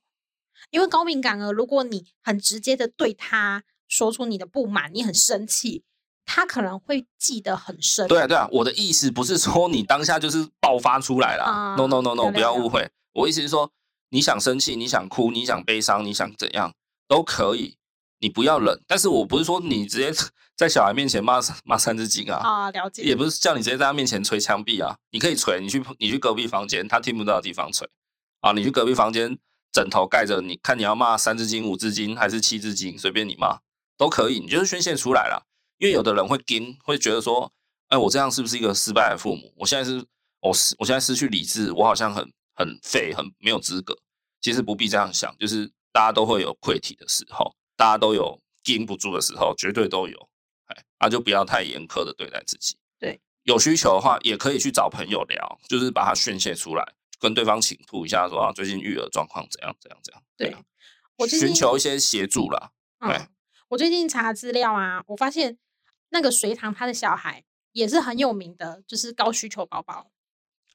[0.71, 5.83] 因为高敏感儿，如果你很直接的对他说出你的不满，你很生气，
[6.25, 8.07] 他可能会记得很深。
[8.07, 11.45] 对啊，对啊，我的意思不是说你当下就是爆发出来了。
[11.47, 12.89] 嗯、no no no no，不要误会。
[13.13, 13.71] 我意思是说，
[14.11, 16.73] 你想生气，你想哭，你想悲伤，你想怎样
[17.09, 17.77] 都可以。
[18.21, 18.81] 你不要忍。
[18.87, 20.13] 但是我不是说你直接
[20.55, 23.03] 在小孩面前骂骂三字经啊，啊，了解。
[23.03, 27.89] 也不是叫你直接在他面前捶墙壁啊，你可以捶，你去你去隔壁房间，他听不到的地方捶
[28.41, 29.39] 啊，你去隔壁房间
[29.73, 33.61] 枕头盖着，你看你要骂三字经、五字经还是七字经，随便你骂
[33.97, 35.47] 都可以，你就是宣泄出来了。
[35.79, 37.53] 因为有的人会惊，会觉得说，
[37.89, 39.53] 哎，我这样是不是一个失败的父母？
[39.57, 40.05] 我现在是，
[40.41, 42.23] 我失，我现在失去理智，我好像很
[42.55, 43.97] 很废，很没有资格。
[44.41, 50.29] 其实不必这样想，就是大家都会有溃体的时候，大家都有禁不住的时候，绝对都有。
[50.67, 52.77] 哎，那就不要太严苛的对待自己。
[52.99, 60.23] 对，有需求的话，也可以去找朋友聊，就是把它宣泄出来，跟对方倾吐一下说，说啊，最近育儿状况怎样怎样怎样。
[60.37, 60.57] 对，
[61.19, 62.73] 我寻求一些协助啦。
[62.99, 63.29] 嗯、对，
[63.69, 65.59] 我最近查资料啊，我发现
[66.09, 70.11] 那个隋唐他的小孩也是很有名的，就是高需求宝宝。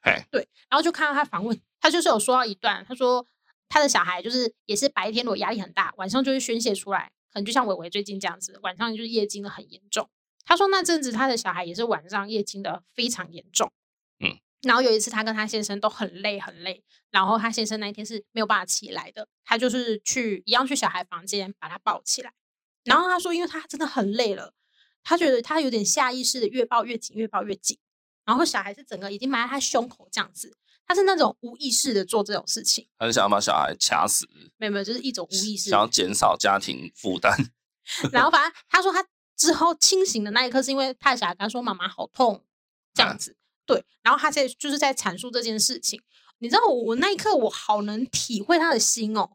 [0.02, 3.26] 哎，对，然后就看到他访问，他就是有说到一段，他说。
[3.68, 10.08] 他的小孩就是也是白天如果压力很大，晚上就会宣泄出来，可能就像伟伟最近这样子，晚上就是夜惊的很严重。
[10.44, 13.85] 他说那阵子他的小孩也是晚上夜惊的非常严重，嗯，
[14.66, 22.32] 然后有一次他跟他先生都很累很累，然后他先生那一天是没有办法起来的，他就是去一样去小孩房间把他抱起来，
[22.84, 24.52] 然后他说因为他真的很累了，
[25.02, 27.78] 他觉得他有点下意识的越抱越紧，越抱越紧，
[28.24, 30.56] 然后小孩是整个已经埋在他胸口这样子。
[30.88, 34.24] 他是那种无意识的做这种事情，很想要把小孩掐死，
[34.56, 37.36] 没有没有，就是一种无意识，想要减少家庭负担。
[38.12, 39.04] 然后反正他说他
[39.36, 42.44] 之后清醒的那一刻，是因为他的小孩跟他说妈妈好痛
[42.94, 43.36] 这样子，嗯、
[43.66, 43.84] 对。
[44.02, 46.00] 然后他在就是在阐述这件事情，
[46.38, 49.30] 你知道我我那一刻我好能体会他的心哦。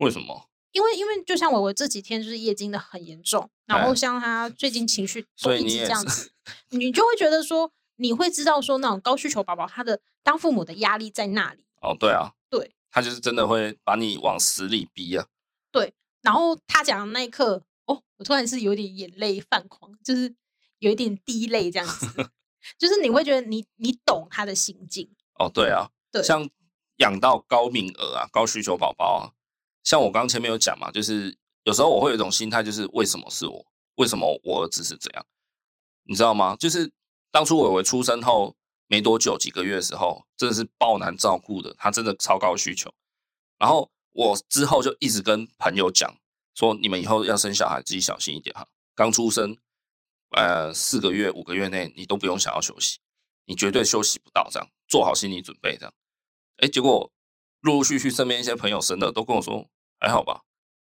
[0.00, 0.50] 为什么？
[0.72, 6.30] 因为因为就像我我这几天就是夜惊的很严重，然后像他最近情绪都一直这样子，
[6.70, 7.72] 你，你就会觉得说。
[7.98, 15.26] 你会知道说那种高需求宝宝，他的当父母的压力在那里哦，对啊，对，他就是真的会把你往死里逼啊。
[15.72, 20.34] 对，然后他讲的那一刻，哦，我突然是有点眼泪泛狂，就是
[20.80, 22.06] 有一点滴泪这样子，
[22.78, 25.08] 就是你会觉得你你懂他的心境
[25.38, 26.48] 哦，对啊，对，像
[26.96, 29.22] 养到高名额啊，高需求宝宝啊，
[29.84, 33.66] 像我刚刚前面有讲嘛，就是有时候我会有一种心态，就是为什么是我？
[33.96, 35.26] 为什么我儿子是这样？
[36.04, 36.56] 你知道吗？
[36.56, 36.92] 就是。
[37.32, 38.56] 当初伟伟出生后
[38.86, 42.90] 没多久，几个月的时候，真的是爆难照顾的，他真的超高需求。
[43.58, 46.16] 然后我之后就一直跟朋友讲
[46.54, 48.66] 说，你们以后要生小孩，自己小心一点哈。
[48.94, 49.54] 刚出生，
[50.36, 52.98] 呃，四个月、五个月内，你都不用想要休息，
[53.46, 55.92] 你绝对休息不到，这样做好心理准备，这样。
[56.58, 57.10] 哎，结果
[57.62, 59.66] 陆陆续续身边一些朋友生的都跟我说，
[59.98, 60.42] 还好吧，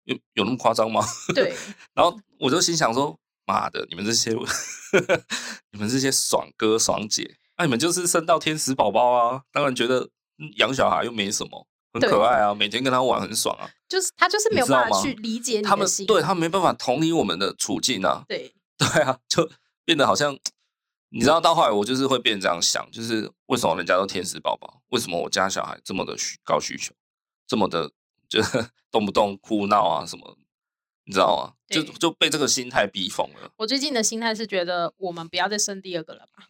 [0.03, 1.03] 有有那么夸张吗？
[1.33, 1.55] 对。
[1.93, 3.17] 然后我就心想说。
[3.49, 3.87] 妈的！
[3.89, 4.31] 你们这些，
[5.71, 9.41] 你们这些爽哥爽姐，那、啊、你们就是生到天使宝宝啊！
[9.53, 10.09] 当然觉得
[10.57, 13.69] 养小孩又没什么，很可爱啊，每天跟他玩很爽啊。
[13.87, 18.25] 就是他就是没有办法去理解你的他们，对他们没办法同理我们的处境啊。
[18.27, 18.53] 对
[18.93, 19.49] 对啊，就
[19.84, 20.38] 变得好像
[21.09, 26.93] 你知道，到后来我就是会变这样想，就是为什么人家都天使宝宝，为什么我家小孩这么的需高需求，
[27.47, 27.91] 这么的
[28.30, 28.41] 就
[28.91, 30.38] 动不动哭闹啊什么？
[31.05, 31.53] 你知道吗？
[31.69, 33.51] 就就被这个心态逼疯了。
[33.57, 36.49] 我最近的心态是觉得，我们不要再生第二个了吧？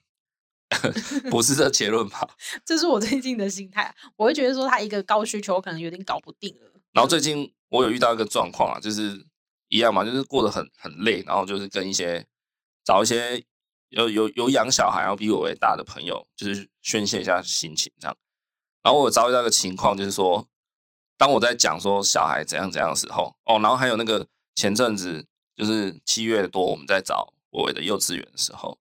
[1.30, 2.28] 不是这结论吧？
[2.66, 3.96] 这是我最近的心态。
[4.16, 6.72] 我会觉得说，他一个高需求，可能有点搞不定了。
[6.92, 9.27] 然后最近我有遇到一个状况啊，就是
[9.70, 12.26] 一样嘛，就是过得很很累，然后就是跟一些
[12.84, 13.44] 找一些
[13.90, 18.18] 有有有养小孩然后比我为大的朋友，就是宣泄一下心情这样。
[18.84, 20.48] 然后我遭遇到个情况，就是说，
[21.18, 24.28] 当我在讲说小孩怎样怎样的时候，哦，然后还有那个。
[24.60, 28.80] 前阵子就是七月多，我们在找我的幼稚园的时候，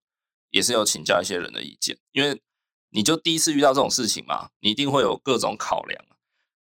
[0.49, 2.41] 也是有请教一些人的意见，因为
[2.89, 6.03] 你就第一次遇到这种事情嘛，你一定会有各种考量，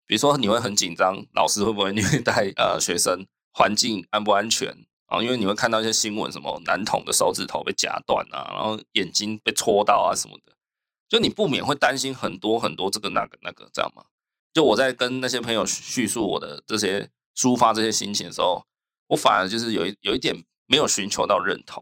[0.05, 5.22] 比如说你会很紧张，老师会不会虐待呃学生，环境安不安全啊？
[5.22, 10.52] 因为你会看到一些新闻，什么男童的手指头被夹断啊，然后眼睛被戳到啊什么的，
[11.09, 14.04] 就你不免会担心很多很多这个那个那个，这样吗？
[14.52, 18.66] 就我在跟那些朋友叙述我的这些抒发这些心情的时候。
[19.09, 20.34] 我反而就是有一有一点
[20.66, 21.80] 没有寻求到认同，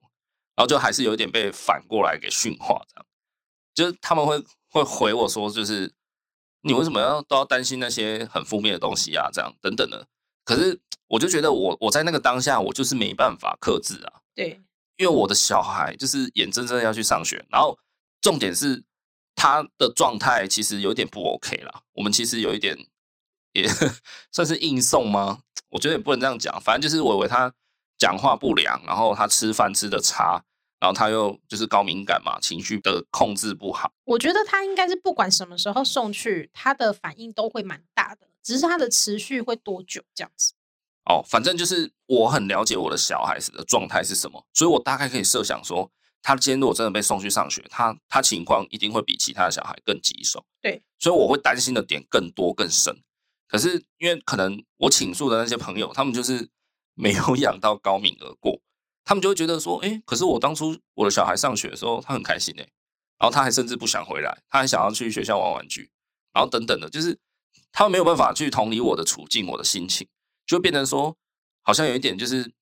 [0.55, 3.07] 然后就还是有一点被反过来给驯化，这样，
[3.73, 5.91] 就是他们会会回我说，就是
[6.61, 10.07] 你为什么要都要担心那些很负面的东西啊，这样等等的。
[10.45, 10.79] 可是
[11.15, 14.21] 我就觉得我我在那个当下，我就是没办法克制啊。
[14.35, 14.61] 对，
[14.97, 17.79] 因为我的小孩就是眼睁睁要去上学，然后
[18.21, 18.83] 重点是
[19.37, 21.83] 他的状态其实有点不 OK 啦。
[21.93, 22.77] 我们其实有一点
[23.53, 23.69] 也
[24.33, 25.43] 算是硬送吗？
[25.69, 27.55] 我觉得也不能这样讲，反正就是伟伟他
[27.97, 30.43] 讲话不良，然后他吃饭吃的差，
[30.81, 33.93] 然后他又就是高敏感嘛，情绪的控制不好。
[34.05, 40.55] 我觉得他应该是不管什么时候送去，他的反应都会蛮大的，只是他的持续会多久这样子。
[41.07, 45.91] 哦，反正就是我很了解我的小孩子的状态是什么，所以我大概可以设想说，
[46.23, 50.45] 他今天如果真的被送去上学，他他情况一定会比其他的小孩更棘手。
[50.63, 52.97] 对，所以我会担心的点更多更深。
[53.47, 56.49] 可是因为可能我倾诉的那些朋友，他们就是
[56.97, 58.59] 没有养到高敏而过，
[59.05, 62.63] 他们就会觉得说，哎，可是我当初我的小孩上学的时候，他很开心哎，
[63.19, 65.91] 然后他还甚至不想回来，他还想要去学校玩玩具，
[66.33, 67.19] 然后等等的，就是
[67.73, 70.09] 他们没有办法去同理我的处境，我的心情。
[70.47, 71.17] 就会变成说，
[71.63, 72.53] 好像有一点就是，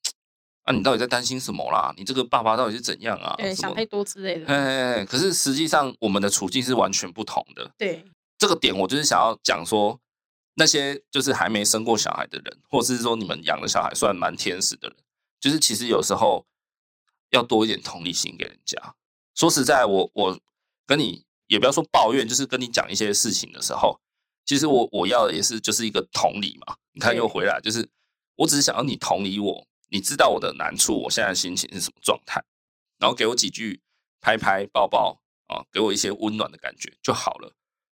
[0.63, 1.93] 啊，你到底在担心什么啦？
[1.97, 3.35] 你这个爸爸到底是怎样啊？
[3.37, 4.47] 对，想太多之类的。
[4.47, 7.71] 哎，可是实际上我们的处境是完全不同的。
[7.77, 8.05] 对，
[8.39, 9.99] 这个点我就是想要讲说，
[10.55, 14.97] 那些就是还没生过小孩的人，或者是说你们养的小孩算蛮天使的人，
[15.41, 16.47] 就是其实有时候
[17.31, 18.95] 要多一点同理心给人家。
[19.35, 20.39] 说实在，我我
[20.87, 23.99] 跟你也不要说抱怨，就是跟你讲一些事情的时候。
[24.45, 27.89] 其实我我要的也是就是一个同理嘛，你看又回来，就是
[28.37, 32.43] 我只是想要你同理我，你知道我的难处，我现在心情是什么状态，
[32.99, 33.81] 然后给我几句
[34.21, 37.53] 拍拍抱抱啊，给我一些温暖的感觉就好了。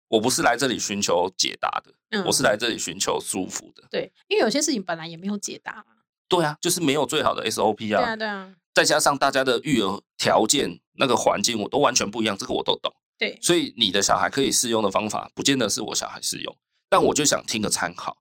[0.07, 3.83] 我不是来这里寻求解答的，嗯，我是来这里寻求舒服的。
[3.89, 5.85] 对，因为有些事情本来也没有解答嘛。
[6.27, 8.01] 对啊，就是没有最好的 SOP 啊。
[8.01, 8.55] 对啊，对啊。
[8.73, 12.93] 再加上大家的育儿条件、那个环境，我都完全不一样，这个我都懂。
[13.17, 16.57] 对，所以你的小孩可以适用的方法，不见得是我小孩适用。
[16.89, 18.17] 但我就想听个参考，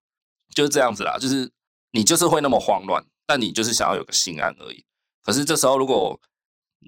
[0.55, 1.19] 就是这样子啦。
[1.19, 1.51] 就是
[1.91, 4.85] 你就是会那么慌乱，但你就是想要有个心安而已。
[5.23, 6.21] 可是这时候，如果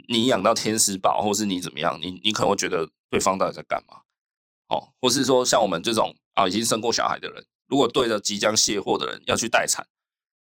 [0.09, 3.99] 你养到天使宝，或是你怎么样，你你可能会觉得对方到底在干嘛？
[4.69, 9.87] 哦，或是说像我们这种啊已经生过小孩的人，如果对着即将卸货的人要去待产，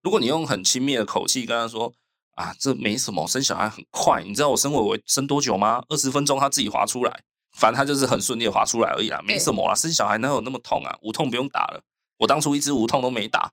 [0.03, 1.93] 如果你用很轻蔑的口气跟他说
[2.33, 5.83] 啊，这没什么，生小孩很快，你知道我生我生多久吗？
[5.89, 7.23] 二十分钟他自己滑出来。
[7.55, 9.75] 反正他就是很顺利的滑出来而已啦，没什么啦。
[9.75, 10.97] 生小孩哪有那么痛啊？
[11.03, 11.81] 无痛不用打了。
[12.19, 13.51] 我当初一直无痛都没打，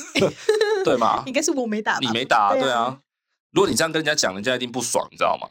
[0.84, 1.22] 对吗？
[1.26, 3.00] 应该是我没打，你没打，对啊，对啊。
[3.52, 5.48] 如果你这样跟人家讲，人家一定不爽，你知道吗？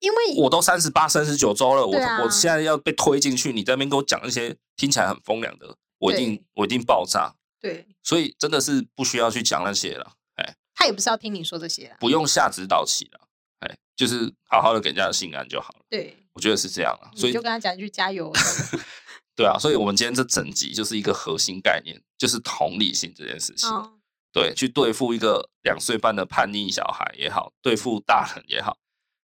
[0.00, 7.32] 因为我都三十八、三十九周了，我、啊、我现在要被推进去，你在那边给我讲那些听起来很风凉的，我一定我一定爆炸。
[7.60, 10.12] 对，所以真的是不需要去讲那些了。
[10.34, 13.20] 哎，他也不是要听你说这些啦，不用下指导棋了。
[13.60, 15.80] 哎，就是好好的给人家的心安就好了。
[15.88, 16.16] 对。
[16.34, 18.32] 我觉得是这样啊，所以就跟他讲一句加油。
[19.36, 23.68] 对啊，所以我们今天这整集就是一个核心概念，就是同理心这件事情。
[23.68, 23.98] 哦、
[24.32, 28.78] 对，去对付一个两岁半的叛逆小孩也好，对付大人也好，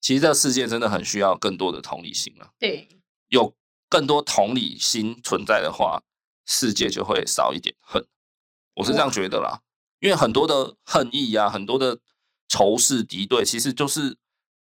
[0.00, 2.50] 其实这个世界真的很需要更多的同理心了。
[2.56, 2.88] 对，
[3.28, 3.52] 有
[3.88, 6.04] 更多同理心存在的话，
[6.44, 8.06] 世界就会少一点恨。
[8.74, 9.60] 我是这样觉得啦，
[9.98, 11.98] 因为很多的恨意啊，很多的
[12.46, 14.16] 仇视敌对，其实就是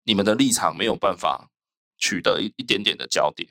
[0.05, 1.51] 你们的立场没有办法。
[1.97, 3.49] 取得一一点点的交点，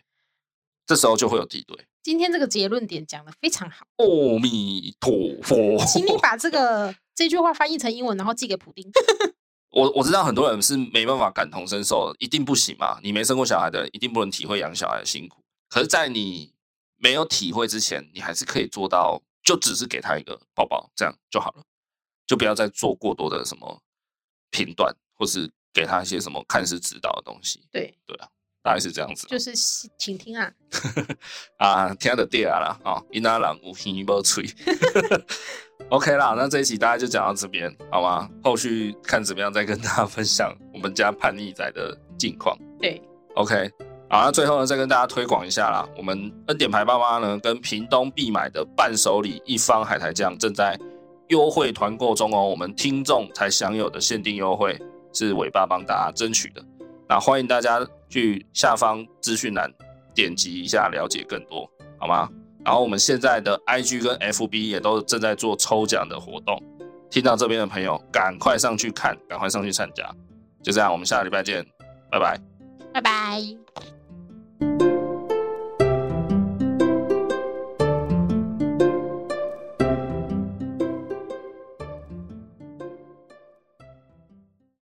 [0.86, 1.86] 这时候就会有敌对。
[2.02, 3.86] 今天这个结论点讲的非常好。
[3.96, 8.88] 阿弥陀佛，请你把这个这句话翻译成英文，然后寄给普丁。
[9.70, 13.00] 我我知道很多人是没办法感同身受，一定不行嘛。
[13.02, 15.42] 你没生过小孩的人，一定不能体会养小孩的辛苦。
[15.68, 16.54] 可是，在你
[16.96, 21.64] 没有体会之前，你还是可以做到，就只是给他一个抱抱，这样就好了，
[22.24, 23.82] 就不要再做过多的什么
[24.50, 27.66] 评断，或是给他一些什么看似指导的东西。
[27.72, 28.28] 对对啊。
[28.66, 29.54] 大概是这样子，就是
[29.96, 30.50] 请听啊，
[31.56, 34.44] 啊，听得对啊啦，啊，伊那人有耳无嘴，
[35.88, 38.28] OK 啦，那这一期大家就讲到这边，好吗？
[38.42, 42.58] 后续看怎么样再跟大家分享我们家叛逆仔的近况。
[42.80, 43.00] 对
[43.36, 43.70] ，OK，
[44.10, 50.76] 好，那最后呢，再跟大家推广一下啦，我们恩典牌爸妈呢，跟屏东必买的伴手礼一方海苔酱正在
[51.28, 54.76] 优惠团购中哦，我们听众才享有的限定优惠，
[55.12, 56.60] 是伟爸帮大家争取的。
[57.08, 59.72] 那欢迎大家去下方资讯栏
[60.14, 62.28] 点击一下，了解更多，好吗？
[62.64, 66.60] 然后我们现在的 IG 跟 FB 也都正在做抽奖的活动，
[67.08, 70.04] 听到这边的朋友赶快上去看，赶快上去参加。
[70.62, 71.64] 就这样，我们下个礼拜见，
[72.10, 72.40] 拜拜，
[72.92, 74.95] 拜拜。